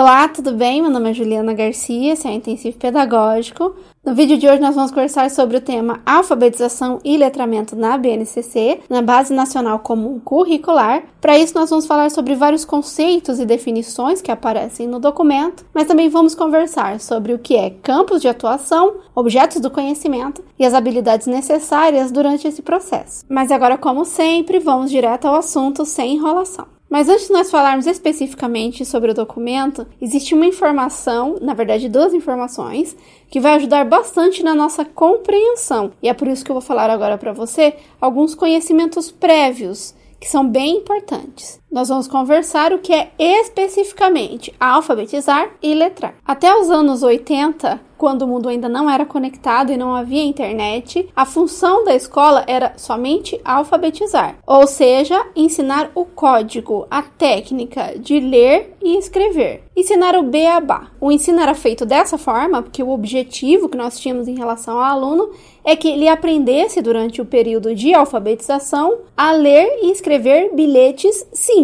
Olá, 0.00 0.26
tudo 0.28 0.52
bem? 0.52 0.80
Meu 0.80 0.90
nome 0.90 1.10
é 1.10 1.12
Juliana 1.12 1.52
Garcia, 1.52 2.14
esse 2.14 2.26
é 2.26 2.30
o 2.30 2.32
Intensivo 2.32 2.78
Pedagógico. 2.78 3.76
No 4.02 4.14
vídeo 4.14 4.38
de 4.38 4.48
hoje 4.48 4.58
nós 4.58 4.74
vamos 4.74 4.90
conversar 4.90 5.30
sobre 5.30 5.58
o 5.58 5.60
tema 5.60 6.00
alfabetização 6.06 6.98
e 7.04 7.18
letramento 7.18 7.76
na 7.76 7.98
BNCC, 7.98 8.80
na 8.88 9.02
Base 9.02 9.30
Nacional 9.34 9.78
Comum 9.80 10.18
Curricular. 10.18 11.02
Para 11.20 11.38
isso 11.38 11.52
nós 11.54 11.68
vamos 11.68 11.86
falar 11.86 12.10
sobre 12.10 12.34
vários 12.34 12.64
conceitos 12.64 13.38
e 13.38 13.44
definições 13.44 14.22
que 14.22 14.32
aparecem 14.32 14.88
no 14.88 14.98
documento, 14.98 15.66
mas 15.74 15.86
também 15.86 16.08
vamos 16.08 16.34
conversar 16.34 16.98
sobre 16.98 17.34
o 17.34 17.38
que 17.38 17.54
é 17.54 17.68
campos 17.68 18.22
de 18.22 18.28
atuação, 18.28 19.00
objetos 19.14 19.60
do 19.60 19.70
conhecimento 19.70 20.42
e 20.58 20.64
as 20.64 20.72
habilidades 20.72 21.26
necessárias 21.26 22.10
durante 22.10 22.48
esse 22.48 22.62
processo. 22.62 23.22
Mas 23.28 23.52
agora, 23.52 23.76
como 23.76 24.06
sempre, 24.06 24.60
vamos 24.60 24.90
direto 24.90 25.26
ao 25.26 25.34
assunto 25.34 25.84
sem 25.84 26.14
enrolação. 26.14 26.79
Mas 26.90 27.08
antes 27.08 27.28
de 27.28 27.32
nós 27.32 27.52
falarmos 27.52 27.86
especificamente 27.86 28.84
sobre 28.84 29.12
o 29.12 29.14
documento, 29.14 29.86
existe 30.02 30.34
uma 30.34 30.44
informação, 30.44 31.38
na 31.40 31.54
verdade, 31.54 31.88
duas 31.88 32.12
informações, 32.12 32.96
que 33.30 33.38
vai 33.38 33.54
ajudar 33.54 33.84
bastante 33.84 34.42
na 34.42 34.56
nossa 34.56 34.84
compreensão. 34.84 35.92
E 36.02 36.08
é 36.08 36.14
por 36.14 36.26
isso 36.26 36.44
que 36.44 36.50
eu 36.50 36.54
vou 36.54 36.60
falar 36.60 36.90
agora 36.90 37.16
para 37.16 37.32
você 37.32 37.76
alguns 38.00 38.34
conhecimentos 38.34 39.08
prévios 39.08 39.94
que 40.18 40.28
são 40.28 40.46
bem 40.46 40.78
importantes. 40.78 41.60
Nós 41.70 41.88
vamos 41.88 42.08
conversar 42.08 42.72
o 42.72 42.80
que 42.80 42.92
é 42.92 43.12
especificamente 43.16 44.52
alfabetizar 44.58 45.50
e 45.62 45.72
letrar. 45.72 46.16
Até 46.26 46.52
os 46.52 46.68
anos 46.68 47.04
80, 47.04 47.80
quando 47.96 48.22
o 48.22 48.26
mundo 48.26 48.48
ainda 48.48 48.68
não 48.68 48.90
era 48.90 49.06
conectado 49.06 49.70
e 49.70 49.76
não 49.76 49.94
havia 49.94 50.24
internet, 50.24 51.08
a 51.14 51.24
função 51.24 51.84
da 51.84 51.94
escola 51.94 52.42
era 52.48 52.72
somente 52.76 53.38
alfabetizar, 53.44 54.36
ou 54.46 54.66
seja, 54.66 55.24
ensinar 55.36 55.92
o 55.94 56.04
código, 56.06 56.86
a 56.90 57.02
técnica 57.02 57.98
de 57.98 58.18
ler 58.18 58.74
e 58.82 58.96
escrever. 58.96 59.64
Ensinar 59.76 60.16
o 60.16 60.22
beabá. 60.22 60.90
O 61.00 61.12
ensino 61.12 61.40
era 61.40 61.54
feito 61.54 61.84
dessa 61.86 62.18
forma 62.18 62.62
porque 62.62 62.82
o 62.82 62.90
objetivo 62.90 63.68
que 63.68 63.76
nós 63.76 64.00
tínhamos 64.00 64.26
em 64.26 64.34
relação 64.34 64.78
ao 64.78 64.84
aluno 64.84 65.30
é 65.64 65.76
que 65.76 65.88
ele 65.88 66.08
aprendesse 66.08 66.80
durante 66.80 67.20
o 67.20 67.26
período 67.26 67.74
de 67.74 67.92
alfabetização 67.92 68.98
a 69.16 69.32
ler 69.32 69.78
e 69.82 69.92
escrever 69.92 70.54
bilhetes 70.54 71.26
simples. 71.32 71.59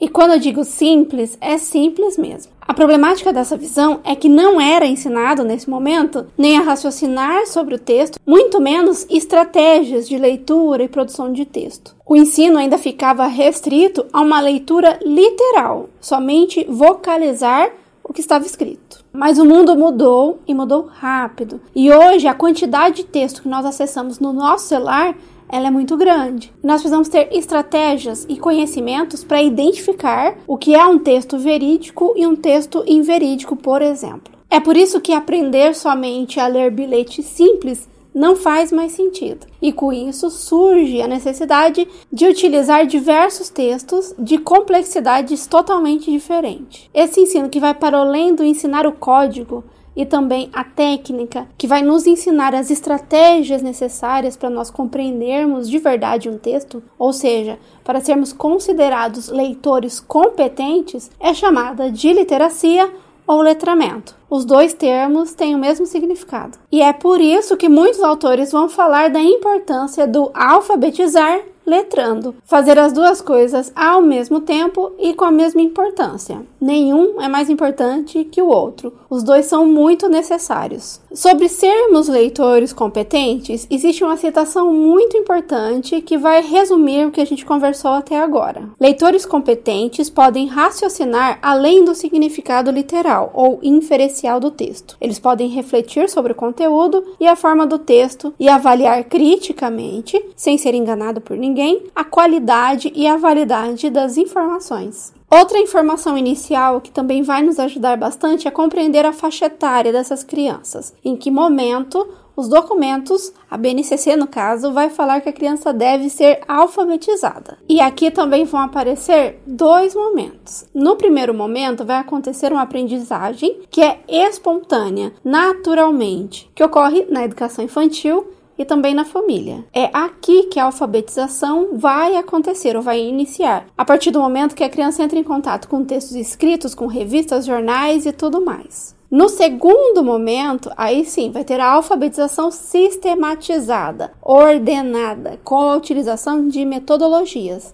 E 0.00 0.08
quando 0.08 0.32
eu 0.32 0.38
digo 0.38 0.64
simples, 0.64 1.36
é 1.40 1.58
simples 1.58 2.16
mesmo. 2.16 2.52
A 2.60 2.72
problemática 2.72 3.32
dessa 3.32 3.56
visão 3.56 4.00
é 4.02 4.14
que 4.14 4.28
não 4.28 4.60
era 4.60 4.86
ensinado 4.86 5.44
nesse 5.44 5.68
momento 5.68 6.26
nem 6.38 6.56
a 6.56 6.62
raciocinar 6.62 7.46
sobre 7.46 7.74
o 7.74 7.78
texto, 7.78 8.18
muito 8.24 8.60
menos 8.60 9.06
estratégias 9.10 10.08
de 10.08 10.16
leitura 10.16 10.84
e 10.84 10.88
produção 10.88 11.32
de 11.32 11.44
texto. 11.44 11.94
O 12.06 12.16
ensino 12.16 12.58
ainda 12.58 12.78
ficava 12.78 13.26
restrito 13.26 14.06
a 14.12 14.20
uma 14.20 14.40
leitura 14.40 14.98
literal, 15.04 15.88
somente 16.00 16.64
vocalizar 16.68 17.70
o 18.02 18.12
que 18.12 18.20
estava 18.20 18.46
escrito. 18.46 19.04
Mas 19.12 19.38
o 19.38 19.44
mundo 19.44 19.76
mudou 19.76 20.40
e 20.46 20.54
mudou 20.54 20.86
rápido. 20.86 21.60
E 21.74 21.92
hoje 21.92 22.26
a 22.26 22.34
quantidade 22.34 22.96
de 22.96 23.04
texto 23.04 23.42
que 23.42 23.48
nós 23.48 23.66
acessamos 23.66 24.18
no 24.18 24.32
nosso 24.32 24.66
celular 24.66 25.14
ela 25.50 25.68
é 25.68 25.70
muito 25.70 25.96
grande. 25.96 26.52
Nós 26.62 26.80
precisamos 26.80 27.08
ter 27.08 27.28
estratégias 27.32 28.26
e 28.28 28.36
conhecimentos 28.36 29.24
para 29.24 29.42
identificar 29.42 30.36
o 30.46 30.56
que 30.56 30.74
é 30.74 30.86
um 30.86 30.98
texto 30.98 31.38
verídico 31.38 32.14
e 32.16 32.26
um 32.26 32.36
texto 32.36 32.84
inverídico, 32.86 33.56
por 33.56 33.82
exemplo. 33.82 34.32
É 34.48 34.58
por 34.58 34.76
isso 34.76 35.00
que 35.00 35.12
aprender 35.12 35.74
somente 35.74 36.40
a 36.40 36.46
ler 36.46 36.70
bilhetes 36.70 37.24
simples 37.26 37.88
não 38.14 38.34
faz 38.34 38.72
mais 38.72 38.92
sentido. 38.92 39.46
E 39.62 39.72
com 39.72 39.92
isso 39.92 40.30
surge 40.30 41.00
a 41.00 41.06
necessidade 41.06 41.86
de 42.12 42.26
utilizar 42.26 42.86
diversos 42.86 43.48
textos 43.48 44.14
de 44.18 44.38
complexidades 44.38 45.46
totalmente 45.46 46.10
diferentes. 46.10 46.88
Esse 46.92 47.20
ensino 47.20 47.48
que 47.48 47.60
vai 47.60 47.74
para 47.74 47.98
além 47.98 48.34
do 48.34 48.44
ensinar 48.44 48.86
o 48.86 48.92
código 48.92 49.64
e 50.00 50.06
também 50.06 50.48
a 50.50 50.64
técnica 50.64 51.46
que 51.58 51.66
vai 51.66 51.82
nos 51.82 52.06
ensinar 52.06 52.54
as 52.54 52.70
estratégias 52.70 53.60
necessárias 53.60 54.34
para 54.34 54.48
nós 54.48 54.70
compreendermos 54.70 55.68
de 55.68 55.78
verdade 55.78 56.26
um 56.26 56.38
texto, 56.38 56.82
ou 56.98 57.12
seja, 57.12 57.58
para 57.84 58.00
sermos 58.00 58.32
considerados 58.32 59.28
leitores 59.28 60.00
competentes, 60.00 61.10
é 61.20 61.34
chamada 61.34 61.90
de 61.90 62.14
literacia 62.14 62.90
ou 63.26 63.42
letramento. 63.42 64.16
Os 64.30 64.46
dois 64.46 64.72
termos 64.72 65.34
têm 65.34 65.54
o 65.54 65.58
mesmo 65.58 65.84
significado. 65.84 66.56
E 66.72 66.80
é 66.80 66.94
por 66.94 67.20
isso 67.20 67.54
que 67.58 67.68
muitos 67.68 68.00
autores 68.00 68.50
vão 68.50 68.70
falar 68.70 69.10
da 69.10 69.20
importância 69.20 70.06
do 70.06 70.30
alfabetizar 70.32 71.40
letrando. 71.70 72.34
Fazer 72.44 72.78
as 72.78 72.92
duas 72.92 73.22
coisas 73.22 73.72
ao 73.74 74.02
mesmo 74.02 74.40
tempo 74.40 74.92
e 74.98 75.14
com 75.14 75.24
a 75.24 75.30
mesma 75.30 75.62
importância. 75.62 76.42
Nenhum 76.60 77.20
é 77.22 77.28
mais 77.28 77.48
importante 77.48 78.24
que 78.24 78.42
o 78.42 78.48
outro. 78.48 78.92
Os 79.08 79.22
dois 79.22 79.46
são 79.46 79.64
muito 79.64 80.08
necessários. 80.08 81.00
Sobre 81.14 81.48
sermos 81.48 82.08
leitores 82.08 82.72
competentes, 82.72 83.66
existe 83.70 84.04
uma 84.04 84.16
citação 84.16 84.72
muito 84.72 85.16
importante 85.16 86.00
que 86.00 86.18
vai 86.18 86.42
resumir 86.42 87.06
o 87.06 87.10
que 87.10 87.20
a 87.20 87.24
gente 87.24 87.46
conversou 87.46 87.92
até 87.92 88.20
agora. 88.20 88.68
Leitores 88.78 89.24
competentes 89.24 90.10
podem 90.10 90.46
raciocinar 90.46 91.38
além 91.40 91.84
do 91.84 91.94
significado 91.94 92.70
literal 92.70 93.30
ou 93.32 93.60
inferencial 93.62 94.40
do 94.40 94.50
texto. 94.50 94.96
Eles 95.00 95.18
podem 95.18 95.48
refletir 95.48 96.08
sobre 96.08 96.32
o 96.32 96.36
conteúdo 96.36 97.04
e 97.20 97.26
a 97.26 97.36
forma 97.36 97.66
do 97.66 97.78
texto 97.78 98.34
e 98.38 98.48
avaliar 98.48 99.04
criticamente, 99.04 100.22
sem 100.34 100.58
ser 100.58 100.74
enganado 100.74 101.20
por 101.20 101.36
ninguém 101.36 101.59
ninguém 101.60 101.84
a 101.94 102.02
qualidade 102.02 102.90
e 102.94 103.06
a 103.06 103.16
validade 103.16 103.90
das 103.90 104.16
informações. 104.16 105.12
Outra 105.30 105.58
informação 105.58 106.16
inicial 106.16 106.80
que 106.80 106.90
também 106.90 107.22
vai 107.22 107.42
nos 107.42 107.58
ajudar 107.58 107.96
bastante 107.96 108.48
é 108.48 108.50
compreender 108.50 109.04
a 109.04 109.12
faixa 109.12 109.46
etária 109.46 109.92
dessas 109.92 110.24
crianças, 110.24 110.94
em 111.04 111.14
que 111.14 111.30
momento 111.30 112.08
os 112.34 112.48
documentos, 112.48 113.32
a 113.50 113.56
BNCC 113.58 114.16
no 114.16 114.26
caso, 114.26 114.72
vai 114.72 114.88
falar 114.88 115.20
que 115.20 115.28
a 115.28 115.32
criança 115.32 115.72
deve 115.72 116.08
ser 116.08 116.40
alfabetizada. 116.48 117.58
E 117.68 117.80
aqui 117.80 118.10
também 118.10 118.44
vão 118.44 118.60
aparecer 118.60 119.42
dois 119.46 119.94
momentos. 119.94 120.64
No 120.74 120.96
primeiro 120.96 121.34
momento, 121.34 121.84
vai 121.84 121.98
acontecer 121.98 122.50
uma 122.50 122.62
aprendizagem 122.62 123.60
que 123.70 123.82
é 123.82 124.00
espontânea, 124.08 125.12
naturalmente, 125.22 126.50
que 126.54 126.64
ocorre 126.64 127.06
na 127.10 127.24
educação 127.24 127.62
infantil 127.62 128.26
e 128.60 128.64
também 128.66 128.92
na 128.92 129.06
família. 129.06 129.64
É 129.72 129.88
aqui 129.90 130.42
que 130.44 130.60
a 130.60 130.64
alfabetização 130.64 131.78
vai 131.78 132.14
acontecer 132.16 132.76
ou 132.76 132.82
vai 132.82 133.00
iniciar, 133.00 133.64
a 133.76 133.86
partir 133.86 134.10
do 134.10 134.20
momento 134.20 134.54
que 134.54 134.62
a 134.62 134.68
criança 134.68 135.02
entra 135.02 135.18
em 135.18 135.24
contato 135.24 135.66
com 135.66 135.82
textos 135.82 136.14
escritos, 136.14 136.74
com 136.74 136.86
revistas, 136.86 137.46
jornais 137.46 138.04
e 138.04 138.12
tudo 138.12 138.44
mais. 138.44 138.94
No 139.10 139.30
segundo 139.30 140.04
momento, 140.04 140.70
aí 140.76 141.06
sim, 141.06 141.30
vai 141.30 141.42
ter 141.42 141.58
a 141.58 141.72
alfabetização 141.72 142.50
sistematizada, 142.50 144.12
ordenada, 144.22 145.40
com 145.42 145.56
a 145.56 145.76
utilização 145.76 146.46
de 146.46 146.62
metodologias. 146.66 147.72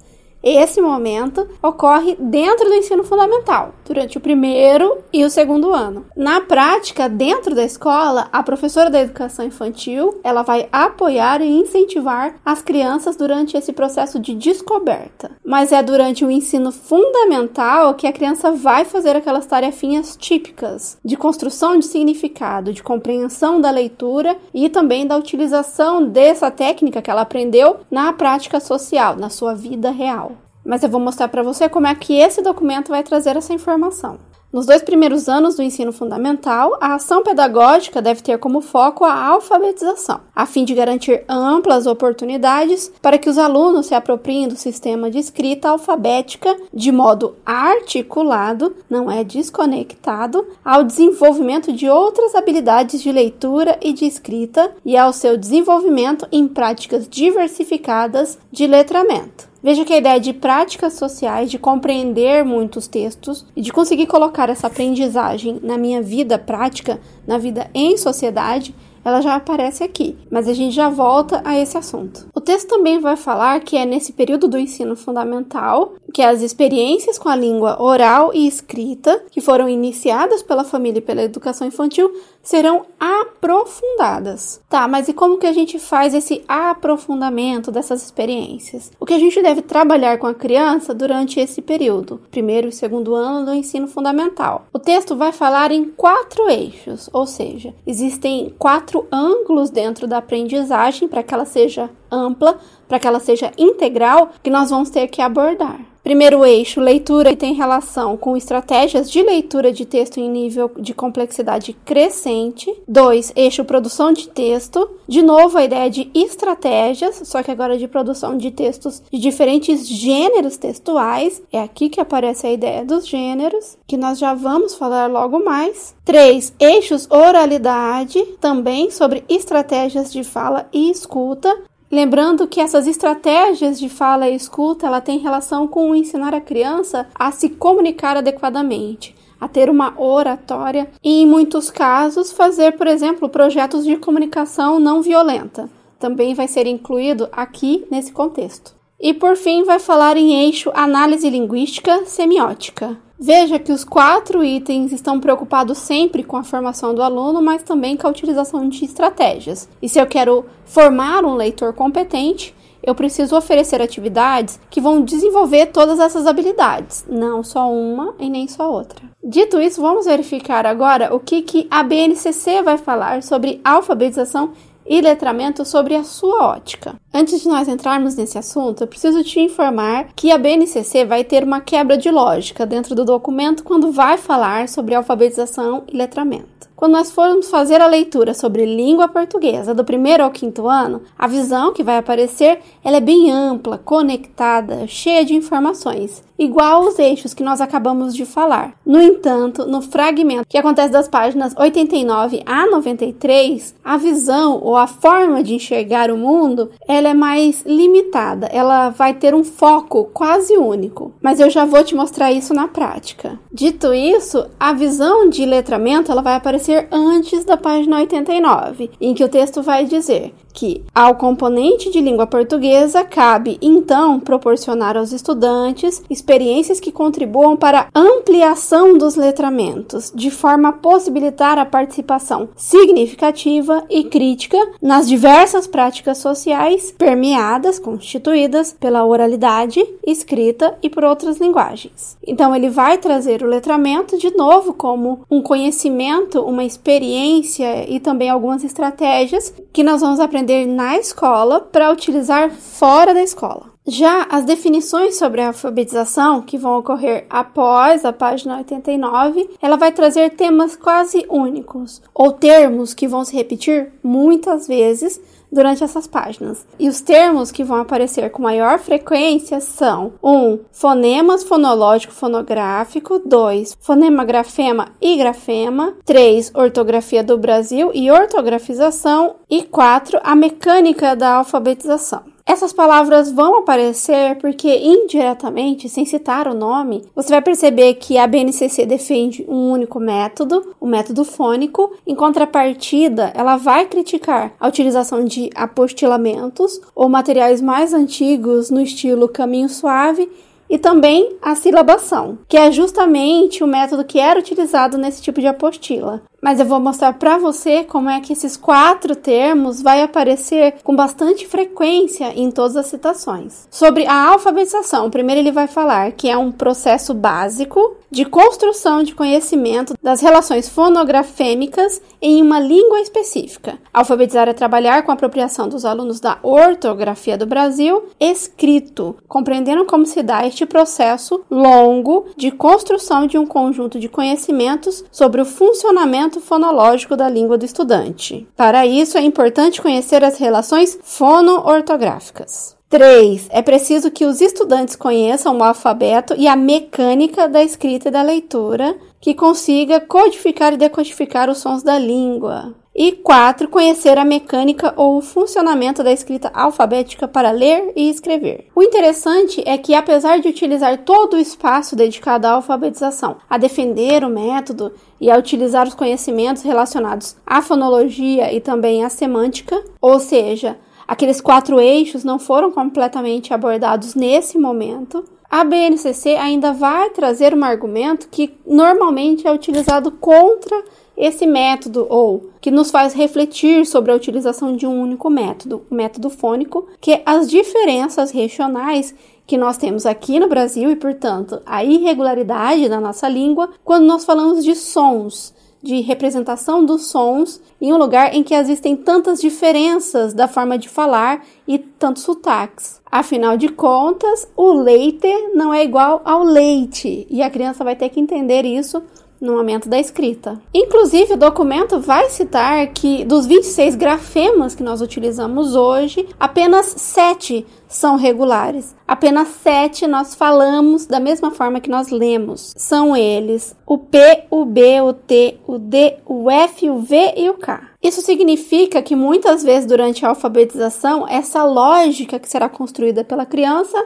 Esse 0.48 0.80
momento 0.80 1.44
ocorre 1.60 2.16
dentro 2.20 2.66
do 2.66 2.74
ensino 2.74 3.02
fundamental, 3.02 3.74
durante 3.84 4.16
o 4.16 4.20
primeiro 4.20 4.98
e 5.12 5.24
o 5.24 5.28
segundo 5.28 5.74
ano. 5.74 6.06
Na 6.16 6.40
prática, 6.40 7.08
dentro 7.08 7.52
da 7.52 7.64
escola, 7.64 8.28
a 8.32 8.44
professora 8.44 8.88
da 8.88 9.00
educação 9.00 9.44
infantil, 9.44 10.20
ela 10.22 10.44
vai 10.44 10.68
apoiar 10.70 11.40
e 11.40 11.48
incentivar 11.48 12.36
as 12.44 12.62
crianças 12.62 13.16
durante 13.16 13.56
esse 13.56 13.72
processo 13.72 14.20
de 14.20 14.36
descoberta. 14.36 15.32
Mas 15.44 15.72
é 15.72 15.82
durante 15.82 16.24
o 16.24 16.30
ensino 16.30 16.70
fundamental 16.70 17.94
que 17.94 18.06
a 18.06 18.12
criança 18.12 18.52
vai 18.52 18.84
fazer 18.84 19.16
aquelas 19.16 19.46
tarefinhas 19.46 20.16
típicas 20.16 20.96
de 21.04 21.16
construção 21.16 21.76
de 21.76 21.86
significado, 21.86 22.72
de 22.72 22.84
compreensão 22.84 23.60
da 23.60 23.72
leitura 23.72 24.36
e 24.54 24.68
também 24.68 25.08
da 25.08 25.16
utilização 25.16 26.06
dessa 26.06 26.52
técnica 26.52 27.02
que 27.02 27.10
ela 27.10 27.22
aprendeu 27.22 27.78
na 27.90 28.12
prática 28.12 28.60
social, 28.60 29.16
na 29.16 29.28
sua 29.28 29.52
vida 29.52 29.90
real 29.90 30.35
mas 30.66 30.82
eu 30.82 30.88
vou 30.88 31.00
mostrar 31.00 31.28
para 31.28 31.42
você 31.42 31.68
como 31.68 31.86
é 31.86 31.94
que 31.94 32.14
esse 32.14 32.42
documento 32.42 32.90
vai 32.90 33.02
trazer 33.02 33.36
essa 33.36 33.54
informação. 33.54 34.18
Nos 34.52 34.64
dois 34.64 34.82
primeiros 34.82 35.28
anos 35.28 35.56
do 35.56 35.62
ensino 35.62 35.92
fundamental, 35.92 36.78
a 36.80 36.94
ação 36.94 37.22
pedagógica 37.22 38.00
deve 38.00 38.22
ter 38.22 38.38
como 38.38 38.62
foco 38.62 39.04
a 39.04 39.26
alfabetização, 39.26 40.20
a 40.34 40.46
fim 40.46 40.64
de 40.64 40.72
garantir 40.72 41.24
amplas 41.28 41.86
oportunidades 41.86 42.90
para 43.02 43.18
que 43.18 43.28
os 43.28 43.36
alunos 43.36 43.86
se 43.86 43.94
apropriem 43.94 44.48
do 44.48 44.56
sistema 44.56 45.10
de 45.10 45.18
escrita 45.18 45.68
alfabética 45.68 46.56
de 46.72 46.90
modo 46.90 47.36
articulado, 47.44 48.74
não 48.88 49.10
é 49.10 49.22
desconectado, 49.24 50.46
ao 50.64 50.84
desenvolvimento 50.84 51.70
de 51.72 51.88
outras 51.88 52.34
habilidades 52.34 53.02
de 53.02 53.12
leitura 53.12 53.78
e 53.82 53.92
de 53.92 54.06
escrita 54.06 54.72
e 54.84 54.96
ao 54.96 55.12
seu 55.12 55.36
desenvolvimento 55.36 56.26
em 56.32 56.48
práticas 56.48 57.06
diversificadas 57.06 58.38
de 58.50 58.66
letramento. 58.66 59.55
Veja 59.66 59.84
que 59.84 59.92
a 59.92 59.98
ideia 59.98 60.20
de 60.20 60.32
práticas 60.32 60.92
sociais, 60.92 61.50
de 61.50 61.58
compreender 61.58 62.44
muitos 62.44 62.86
textos 62.86 63.44
e 63.56 63.60
de 63.60 63.72
conseguir 63.72 64.06
colocar 64.06 64.48
essa 64.48 64.68
aprendizagem 64.68 65.58
na 65.60 65.76
minha 65.76 66.00
vida 66.00 66.38
prática, 66.38 67.00
na 67.26 67.36
vida 67.36 67.68
em 67.74 67.96
sociedade, 67.96 68.72
ela 69.04 69.20
já 69.20 69.34
aparece 69.34 69.82
aqui, 69.82 70.16
mas 70.30 70.46
a 70.46 70.52
gente 70.52 70.74
já 70.74 70.88
volta 70.88 71.40
a 71.44 71.58
esse 71.58 71.78
assunto. 71.78 72.28
O 72.32 72.40
texto 72.40 72.68
também 72.68 73.00
vai 73.00 73.16
falar 73.16 73.60
que 73.60 73.76
é 73.76 73.84
nesse 73.84 74.12
período 74.12 74.46
do 74.46 74.58
ensino 74.58 74.94
fundamental 74.94 75.94
que 76.12 76.22
as 76.22 76.42
experiências 76.42 77.18
com 77.18 77.28
a 77.28 77.36
língua 77.36 77.80
oral 77.82 78.32
e 78.34 78.48
escrita, 78.48 79.22
que 79.30 79.40
foram 79.40 79.68
iniciadas 79.68 80.42
pela 80.42 80.64
família 80.64 80.98
e 80.98 81.02
pela 81.02 81.22
educação 81.22 81.66
infantil, 81.66 82.10
serão 82.46 82.86
aprofundadas. 82.98 84.60
Tá, 84.68 84.86
mas 84.86 85.08
e 85.08 85.12
como 85.12 85.36
que 85.36 85.46
a 85.46 85.52
gente 85.52 85.80
faz 85.80 86.14
esse 86.14 86.44
aprofundamento 86.46 87.72
dessas 87.72 88.02
experiências? 88.04 88.92
O 89.00 89.04
que 89.04 89.14
a 89.14 89.18
gente 89.18 89.42
deve 89.42 89.62
trabalhar 89.62 90.16
com 90.18 90.28
a 90.28 90.34
criança 90.34 90.94
durante 90.94 91.40
esse 91.40 91.60
período, 91.60 92.20
primeiro 92.30 92.68
e 92.68 92.72
segundo 92.72 93.16
ano 93.16 93.46
do 93.46 93.52
ensino 93.52 93.88
fundamental. 93.88 94.66
O 94.72 94.78
texto 94.78 95.16
vai 95.16 95.32
falar 95.32 95.72
em 95.72 95.86
quatro 95.86 96.48
eixos, 96.48 97.10
ou 97.12 97.26
seja, 97.26 97.74
existem 97.84 98.54
quatro 98.56 99.06
ângulos 99.10 99.68
dentro 99.68 100.06
da 100.06 100.18
aprendizagem 100.18 101.08
para 101.08 101.24
que 101.24 101.34
ela 101.34 101.44
seja 101.44 101.90
ampla, 102.08 102.58
para 102.86 103.00
que 103.00 103.08
ela 103.08 103.18
seja 103.18 103.50
integral, 103.58 104.30
que 104.40 104.50
nós 104.50 104.70
vamos 104.70 104.88
ter 104.88 105.08
que 105.08 105.20
abordar. 105.20 105.80
Primeiro 106.06 106.44
eixo, 106.44 106.80
leitura, 106.80 107.30
que 107.30 107.36
tem 107.36 107.52
relação 107.52 108.16
com 108.16 108.36
estratégias 108.36 109.10
de 109.10 109.20
leitura 109.24 109.72
de 109.72 109.84
texto 109.84 110.18
em 110.18 110.30
nível 110.30 110.70
de 110.78 110.94
complexidade 110.94 111.72
crescente. 111.84 112.72
Dois, 112.86 113.32
eixo, 113.34 113.64
produção 113.64 114.12
de 114.12 114.28
texto. 114.28 114.88
De 115.08 115.20
novo, 115.20 115.58
a 115.58 115.64
ideia 115.64 115.90
de 115.90 116.08
estratégias, 116.14 117.22
só 117.24 117.42
que 117.42 117.50
agora 117.50 117.76
de 117.76 117.88
produção 117.88 118.38
de 118.38 118.52
textos 118.52 119.02
de 119.10 119.18
diferentes 119.18 119.84
gêneros 119.84 120.56
textuais. 120.56 121.42
É 121.52 121.60
aqui 121.60 121.88
que 121.88 122.00
aparece 122.00 122.46
a 122.46 122.52
ideia 122.52 122.84
dos 122.84 123.04
gêneros, 123.08 123.76
que 123.84 123.96
nós 123.96 124.20
já 124.20 124.32
vamos 124.32 124.76
falar 124.76 125.10
logo 125.10 125.44
mais. 125.44 125.92
Três, 126.04 126.54
eixos, 126.60 127.08
oralidade, 127.10 128.22
também 128.40 128.92
sobre 128.92 129.24
estratégias 129.28 130.12
de 130.12 130.22
fala 130.22 130.68
e 130.72 130.88
escuta. 130.88 131.52
Lembrando 131.96 132.46
que 132.46 132.60
essas 132.60 132.86
estratégias 132.86 133.80
de 133.80 133.88
fala 133.88 134.28
e 134.28 134.36
escuta, 134.36 134.86
ela 134.86 135.00
tem 135.00 135.18
relação 135.18 135.66
com 135.66 135.94
ensinar 135.94 136.34
a 136.34 136.42
criança 136.42 137.08
a 137.14 137.30
se 137.30 137.48
comunicar 137.48 138.18
adequadamente, 138.18 139.16
a 139.40 139.48
ter 139.48 139.70
uma 139.70 139.98
oratória 139.98 140.90
e, 141.02 141.22
em 141.22 141.26
muitos 141.26 141.70
casos, 141.70 142.32
fazer, 142.32 142.72
por 142.72 142.86
exemplo, 142.86 143.30
projetos 143.30 143.82
de 143.82 143.96
comunicação 143.96 144.78
não 144.78 145.00
violenta. 145.00 145.70
Também 145.98 146.34
vai 146.34 146.46
ser 146.46 146.66
incluído 146.66 147.30
aqui 147.32 147.86
nesse 147.90 148.12
contexto. 148.12 148.74
E 149.00 149.14
por 149.14 149.34
fim, 149.34 149.64
vai 149.64 149.78
falar 149.78 150.18
em 150.18 150.44
eixo 150.44 150.70
análise 150.74 151.30
linguística 151.30 152.04
semiótica. 152.04 152.98
Veja 153.18 153.58
que 153.58 153.72
os 153.72 153.82
quatro 153.82 154.44
itens 154.44 154.92
estão 154.92 155.18
preocupados 155.18 155.78
sempre 155.78 156.22
com 156.22 156.36
a 156.36 156.44
formação 156.44 156.94
do 156.94 157.02
aluno, 157.02 157.40
mas 157.40 157.62
também 157.62 157.96
com 157.96 158.06
a 158.06 158.10
utilização 158.10 158.68
de 158.68 158.84
estratégias. 158.84 159.68
E 159.80 159.88
se 159.88 159.98
eu 159.98 160.06
quero 160.06 160.44
formar 160.66 161.24
um 161.24 161.34
leitor 161.34 161.72
competente, 161.72 162.54
eu 162.82 162.94
preciso 162.94 163.36
oferecer 163.36 163.82
atividades 163.82 164.60
que 164.70 164.80
vão 164.80 165.02
desenvolver 165.02 165.66
todas 165.66 165.98
essas 165.98 166.26
habilidades, 166.26 167.04
não 167.08 167.42
só 167.42 167.68
uma 167.70 168.14
e 168.18 168.30
nem 168.30 168.46
só 168.46 168.70
outra. 168.70 169.02
Dito 169.24 169.60
isso, 169.60 169.80
vamos 169.80 170.06
verificar 170.06 170.64
agora 170.64 171.12
o 171.12 171.18
que, 171.18 171.42
que 171.42 171.66
a 171.68 171.82
BNCC 171.82 172.62
vai 172.62 172.78
falar 172.78 173.24
sobre 173.24 173.60
alfabetização 173.64 174.52
e 174.86 175.00
letramento 175.00 175.64
sobre 175.64 175.94
a 175.94 176.04
sua 176.04 176.46
ótica. 176.46 176.94
Antes 177.12 177.40
de 177.40 177.48
nós 177.48 177.68
entrarmos 177.68 178.14
nesse 178.14 178.38
assunto, 178.38 178.82
eu 178.82 178.86
preciso 178.86 179.22
te 179.24 179.40
informar 179.40 180.08
que 180.14 180.30
a 180.30 180.38
BNCC 180.38 181.04
vai 181.04 181.24
ter 181.24 181.42
uma 181.44 181.60
quebra 181.60 181.96
de 181.96 182.10
lógica 182.10 182.64
dentro 182.64 182.94
do 182.94 183.04
documento 183.04 183.64
quando 183.64 183.90
vai 183.90 184.16
falar 184.16 184.68
sobre 184.68 184.94
alfabetização 184.94 185.84
e 185.88 185.96
letramento. 185.96 186.65
Quando 186.76 186.92
nós 186.92 187.10
formos 187.10 187.48
fazer 187.48 187.80
a 187.80 187.86
leitura 187.86 188.34
sobre 188.34 188.66
língua 188.66 189.08
portuguesa 189.08 189.74
do 189.74 189.82
primeiro 189.82 190.22
ao 190.22 190.30
quinto 190.30 190.68
ano, 190.68 191.00
a 191.18 191.26
visão 191.26 191.72
que 191.72 191.82
vai 191.82 191.96
aparecer 191.96 192.58
ela 192.84 192.98
é 192.98 193.00
bem 193.00 193.32
ampla, 193.32 193.78
conectada, 193.78 194.86
cheia 194.86 195.24
de 195.24 195.34
informações, 195.34 196.22
igual 196.38 196.82
aos 196.84 196.98
eixos 196.98 197.32
que 197.32 197.42
nós 197.42 197.62
acabamos 197.62 198.14
de 198.14 198.26
falar. 198.26 198.74
No 198.84 199.00
entanto, 199.00 199.64
no 199.64 199.80
fragmento 199.80 200.46
que 200.46 200.58
acontece 200.58 200.92
das 200.92 201.08
páginas 201.08 201.54
89 201.56 202.42
a 202.44 202.66
93, 202.66 203.74
a 203.82 203.96
visão 203.96 204.60
ou 204.62 204.76
a 204.76 204.86
forma 204.86 205.42
de 205.42 205.54
enxergar 205.54 206.10
o 206.10 206.18
mundo 206.18 206.70
ela 206.86 207.08
é 207.08 207.14
mais 207.14 207.62
limitada, 207.64 208.48
ela 208.52 208.90
vai 208.90 209.14
ter 209.14 209.34
um 209.34 209.44
foco 209.44 210.10
quase 210.12 210.58
único. 210.58 211.14
Mas 211.22 211.40
eu 211.40 211.48
já 211.48 211.64
vou 211.64 211.82
te 211.82 211.94
mostrar 211.94 212.32
isso 212.32 212.52
na 212.52 212.68
prática. 212.68 213.38
Dito 213.50 213.94
isso, 213.94 214.46
a 214.60 214.74
visão 214.74 215.30
de 215.30 215.46
letramento 215.46 216.12
ela 216.12 216.20
vai 216.20 216.34
aparecer 216.34 216.65
aparecer 216.66 216.88
antes 216.90 217.44
da 217.44 217.56
página 217.56 217.98
89, 217.98 218.90
em 219.00 219.14
que 219.14 219.24
o 219.24 219.28
texto 219.28 219.62
vai 219.62 219.84
dizer 219.84 220.34
que 220.56 220.82
ao 220.94 221.16
componente 221.16 221.90
de 221.90 222.00
língua 222.00 222.26
portuguesa 222.26 223.04
cabe 223.04 223.58
então 223.60 224.18
proporcionar 224.18 224.96
aos 224.96 225.12
estudantes 225.12 226.02
experiências 226.08 226.80
que 226.80 226.90
contribuam 226.90 227.58
para 227.58 227.88
a 227.92 228.00
ampliação 228.00 228.96
dos 228.96 229.16
letramentos, 229.16 230.10
de 230.14 230.30
forma 230.30 230.70
a 230.70 230.72
possibilitar 230.72 231.58
a 231.58 231.66
participação 231.66 232.48
significativa 232.56 233.84
e 233.90 234.04
crítica 234.04 234.56
nas 234.80 235.06
diversas 235.06 235.66
práticas 235.66 236.18
sociais 236.18 236.90
permeadas, 236.90 237.78
constituídas 237.78 238.74
pela 238.80 239.04
oralidade, 239.04 239.84
escrita 240.06 240.74
e 240.82 240.88
por 240.88 241.04
outras 241.04 241.36
linguagens. 241.36 242.16
Então 242.26 242.56
ele 242.56 242.70
vai 242.70 242.96
trazer 242.96 243.42
o 243.42 243.46
letramento 243.46 244.16
de 244.16 244.34
novo 244.34 244.72
como 244.72 245.20
um 245.30 245.42
conhecimento, 245.42 246.40
uma 246.40 246.55
experiência 246.64 247.88
e 247.90 248.00
também 248.00 248.30
algumas 248.30 248.64
estratégias 248.64 249.52
que 249.72 249.82
nós 249.82 250.00
vamos 250.00 250.20
aprender 250.20 250.66
na 250.66 250.96
escola 250.96 251.60
para 251.60 251.92
utilizar 251.92 252.50
fora 252.50 253.12
da 253.12 253.22
escola. 253.22 253.76
Já 253.88 254.26
as 254.28 254.44
definições 254.44 255.16
sobre 255.16 255.40
a 255.40 255.48
alfabetização, 255.48 256.42
que 256.42 256.58
vão 256.58 256.76
ocorrer 256.76 257.24
após 257.30 258.04
a 258.04 258.12
página 258.12 258.56
89, 258.58 259.48
ela 259.62 259.76
vai 259.76 259.92
trazer 259.92 260.30
temas 260.30 260.74
quase 260.74 261.24
únicos, 261.30 262.02
ou 262.12 262.32
termos 262.32 262.92
que 262.92 263.06
vão 263.06 263.24
se 263.24 263.36
repetir 263.36 263.92
muitas 264.02 264.66
vezes 264.66 265.20
durante 265.56 265.82
essas 265.82 266.06
páginas. 266.06 266.64
E 266.78 266.88
os 266.88 267.00
termos 267.00 267.50
que 267.50 267.64
vão 267.64 267.80
aparecer 267.80 268.30
com 268.30 268.42
maior 268.42 268.78
frequência 268.78 269.60
são 269.60 270.12
1. 270.22 270.30
Um, 270.30 270.60
fonemas 270.70 271.42
fonológico 271.42 272.12
fonográfico, 272.12 273.18
2. 273.18 273.76
Fonema 273.80 274.24
grafema 274.24 274.88
e 275.00 275.16
grafema, 275.16 275.94
3. 276.04 276.52
Ortografia 276.54 277.24
do 277.24 277.36
Brasil 277.36 277.90
e 277.92 278.10
ortografização 278.10 279.36
e 279.50 279.62
4. 279.62 280.20
A 280.22 280.36
mecânica 280.36 281.16
da 281.16 281.36
alfabetização. 281.36 282.35
Essas 282.46 282.72
palavras 282.72 283.32
vão 283.32 283.58
aparecer 283.58 284.36
porque, 284.36 284.72
indiretamente, 284.78 285.88
sem 285.88 286.06
citar 286.06 286.46
o 286.46 286.54
nome, 286.54 287.02
você 287.12 287.30
vai 287.30 287.42
perceber 287.42 287.94
que 287.94 288.16
a 288.16 288.26
BNCC 288.26 288.86
defende 288.86 289.44
um 289.48 289.72
único 289.72 289.98
método, 289.98 290.74
o 290.80 290.86
método 290.86 291.24
fônico. 291.24 291.92
Em 292.06 292.14
contrapartida, 292.14 293.32
ela 293.34 293.56
vai 293.56 293.86
criticar 293.86 294.54
a 294.60 294.68
utilização 294.68 295.24
de 295.24 295.50
apostilamentos 295.56 296.80
ou 296.94 297.08
materiais 297.08 297.60
mais 297.60 297.92
antigos 297.92 298.70
no 298.70 298.80
estilo 298.80 299.28
caminho 299.28 299.68
suave 299.68 300.30
e 300.70 300.78
também 300.78 301.36
a 301.42 301.56
silabação, 301.56 302.38
que 302.48 302.56
é 302.56 302.70
justamente 302.70 303.62
o 303.62 303.66
método 303.66 304.04
que 304.04 304.20
era 304.20 304.38
utilizado 304.38 304.96
nesse 304.96 305.20
tipo 305.20 305.40
de 305.40 305.48
apostila 305.48 306.22
mas 306.46 306.60
eu 306.60 306.66
vou 306.66 306.78
mostrar 306.78 307.12
para 307.14 307.38
você 307.38 307.82
como 307.82 308.08
é 308.08 308.20
que 308.20 308.32
esses 308.32 308.56
quatro 308.56 309.16
termos 309.16 309.82
vai 309.82 310.00
aparecer 310.00 310.74
com 310.84 310.94
bastante 310.94 311.44
frequência 311.44 312.32
em 312.36 312.52
todas 312.52 312.76
as 312.76 312.86
citações. 312.86 313.66
Sobre 313.68 314.06
a 314.06 314.28
alfabetização, 314.28 315.10
primeiro 315.10 315.40
ele 315.40 315.50
vai 315.50 315.66
falar 315.66 316.12
que 316.12 316.30
é 316.30 316.38
um 316.38 316.52
processo 316.52 317.12
básico 317.12 317.96
de 318.08 318.24
construção 318.24 319.02
de 319.02 319.12
conhecimento 319.12 319.94
das 320.00 320.20
relações 320.20 320.68
fonografêmicas 320.68 322.00
em 322.22 322.40
uma 322.40 322.60
língua 322.60 323.00
específica. 323.00 323.78
Alfabetizar 323.92 324.48
é 324.48 324.52
trabalhar 324.52 325.02
com 325.02 325.10
a 325.10 325.14
apropriação 325.14 325.68
dos 325.68 325.84
alunos 325.84 326.20
da 326.20 326.38
ortografia 326.44 327.36
do 327.36 327.44
Brasil 327.44 328.04
escrito, 328.20 329.16
compreendendo 329.26 329.84
como 329.84 330.06
se 330.06 330.22
dá 330.22 330.46
este 330.46 330.64
processo 330.64 331.44
longo 331.50 332.26
de 332.36 332.52
construção 332.52 333.26
de 333.26 333.36
um 333.36 333.46
conjunto 333.46 333.98
de 333.98 334.08
conhecimentos 334.08 335.04
sobre 335.10 335.40
o 335.40 335.44
funcionamento 335.44 336.35
fonológico 336.40 337.16
da 337.16 337.28
língua 337.28 337.58
do 337.58 337.64
estudante. 337.64 338.46
Para 338.56 338.86
isso, 338.86 339.18
é 339.18 339.22
importante 339.22 339.82
conhecer 339.82 340.24
as 340.24 340.38
relações 340.38 340.98
fono-ortográficas. 341.02 342.76
3. 342.88 343.48
É 343.50 343.62
preciso 343.62 344.10
que 344.10 344.24
os 344.24 344.40
estudantes 344.40 344.94
conheçam 344.94 345.58
o 345.58 345.64
alfabeto 345.64 346.34
e 346.38 346.46
a 346.46 346.54
mecânica 346.54 347.48
da 347.48 347.62
escrita 347.62 348.08
e 348.08 348.12
da 348.12 348.22
leitura, 348.22 348.96
que 349.20 349.34
consiga 349.34 350.00
codificar 350.00 350.72
e 350.72 350.76
decodificar 350.76 351.50
os 351.50 351.58
sons 351.58 351.82
da 351.82 351.98
língua. 351.98 352.74
E 352.98 353.12
4. 353.12 353.68
Conhecer 353.68 354.16
a 354.16 354.24
mecânica 354.24 354.94
ou 354.96 355.18
o 355.18 355.20
funcionamento 355.20 356.02
da 356.02 356.10
escrita 356.10 356.50
alfabética 356.54 357.28
para 357.28 357.50
ler 357.50 357.92
e 357.94 358.08
escrever. 358.08 358.68
O 358.74 358.82
interessante 358.82 359.62
é 359.66 359.76
que, 359.76 359.94
apesar 359.94 360.40
de 360.40 360.48
utilizar 360.48 360.96
todo 361.04 361.34
o 361.34 361.38
espaço 361.38 361.94
dedicado 361.94 362.46
à 362.46 362.52
alfabetização, 362.52 363.36
a 363.50 363.58
defender 363.58 364.24
o 364.24 364.30
método 364.30 364.94
e 365.20 365.30
a 365.30 365.36
utilizar 365.36 365.86
os 365.86 365.94
conhecimentos 365.94 366.62
relacionados 366.62 367.36
à 367.46 367.60
fonologia 367.60 368.50
e 368.50 368.62
também 368.62 369.04
à 369.04 369.10
semântica, 369.10 369.78
ou 370.00 370.18
seja, 370.18 370.78
aqueles 371.06 371.38
quatro 371.38 371.78
eixos 371.78 372.24
não 372.24 372.38
foram 372.38 372.70
completamente 372.70 373.52
abordados 373.52 374.14
nesse 374.14 374.56
momento, 374.56 375.22
a 375.50 375.64
BNCC 375.64 376.30
ainda 376.30 376.72
vai 376.72 377.10
trazer 377.10 377.54
um 377.54 377.62
argumento 377.62 378.28
que 378.30 378.54
normalmente 378.66 379.46
é 379.46 379.52
utilizado 379.52 380.10
contra 380.12 380.82
esse 381.16 381.46
método 381.46 382.06
ou 382.10 382.50
que 382.60 382.70
nos 382.70 382.90
faz 382.90 383.14
refletir 383.14 383.86
sobre 383.86 384.12
a 384.12 384.14
utilização 384.14 384.76
de 384.76 384.86
um 384.86 385.00
único 385.00 385.30
método, 385.30 385.82
o 385.90 385.94
método 385.94 386.28
fônico, 386.28 386.86
que 387.00 387.12
é 387.12 387.22
as 387.24 387.48
diferenças 387.48 388.30
regionais 388.30 389.14
que 389.46 389.56
nós 389.56 389.76
temos 389.76 390.04
aqui 390.04 390.40
no 390.40 390.48
Brasil 390.48 390.90
e, 390.90 390.96
portanto, 390.96 391.60
a 391.64 391.84
irregularidade 391.84 392.88
da 392.88 393.00
nossa 393.00 393.28
língua 393.28 393.70
quando 393.84 394.04
nós 394.04 394.24
falamos 394.24 394.64
de 394.64 394.74
sons, 394.74 395.54
de 395.82 396.00
representação 396.00 396.84
dos 396.84 397.06
sons 397.06 397.60
em 397.80 397.92
um 397.92 397.96
lugar 397.96 398.34
em 398.34 398.42
que 398.42 398.54
existem 398.54 398.96
tantas 398.96 399.40
diferenças 399.40 400.34
da 400.34 400.48
forma 400.48 400.76
de 400.76 400.88
falar 400.88 401.44
e 401.66 401.78
tantos 401.78 402.24
sotaques. 402.24 403.00
Afinal 403.10 403.56
de 403.56 403.68
contas, 403.68 404.48
o 404.56 404.72
leite 404.72 405.28
não 405.54 405.72
é 405.72 405.84
igual 405.84 406.20
ao 406.24 406.42
leite 406.42 407.26
e 407.30 407.40
a 407.40 407.48
criança 407.48 407.84
vai 407.84 407.94
ter 407.94 408.08
que 408.08 408.18
entender 408.18 408.64
isso 408.64 409.00
no 409.40 409.54
momento 409.54 409.88
da 409.88 409.98
escrita. 409.98 410.60
Inclusive, 410.72 411.34
o 411.34 411.38
documento 411.38 412.00
vai 412.00 412.28
citar 412.30 412.86
que 412.88 413.24
dos 413.24 413.46
26 413.46 413.96
grafemas 413.96 414.74
que 414.74 414.82
nós 414.82 415.00
utilizamos 415.00 415.74
hoje, 415.74 416.26
apenas 416.38 416.86
7 416.86 417.66
são 417.88 418.16
regulares. 418.16 418.94
Apenas 419.06 419.48
7 419.62 420.06
nós 420.06 420.34
falamos 420.34 421.06
da 421.06 421.20
mesma 421.20 421.50
forma 421.50 421.80
que 421.80 421.90
nós 421.90 422.08
lemos. 422.08 422.72
São 422.76 423.16
eles 423.16 423.76
o 423.86 423.98
P, 423.98 424.44
o 424.50 424.64
B, 424.64 425.00
o 425.00 425.12
T, 425.12 425.58
o 425.66 425.78
D, 425.78 426.16
o 426.26 426.50
F, 426.50 426.90
o 426.90 426.98
V 426.98 427.34
e 427.36 427.48
o 427.48 427.54
K. 427.54 427.90
Isso 428.02 428.22
significa 428.22 429.02
que 429.02 429.16
muitas 429.16 429.62
vezes 429.62 429.86
durante 429.86 430.24
a 430.24 430.30
alfabetização, 430.30 431.26
essa 431.28 431.64
lógica 431.64 432.38
que 432.38 432.48
será 432.48 432.68
construída 432.68 433.24
pela 433.24 433.46
criança 433.46 433.96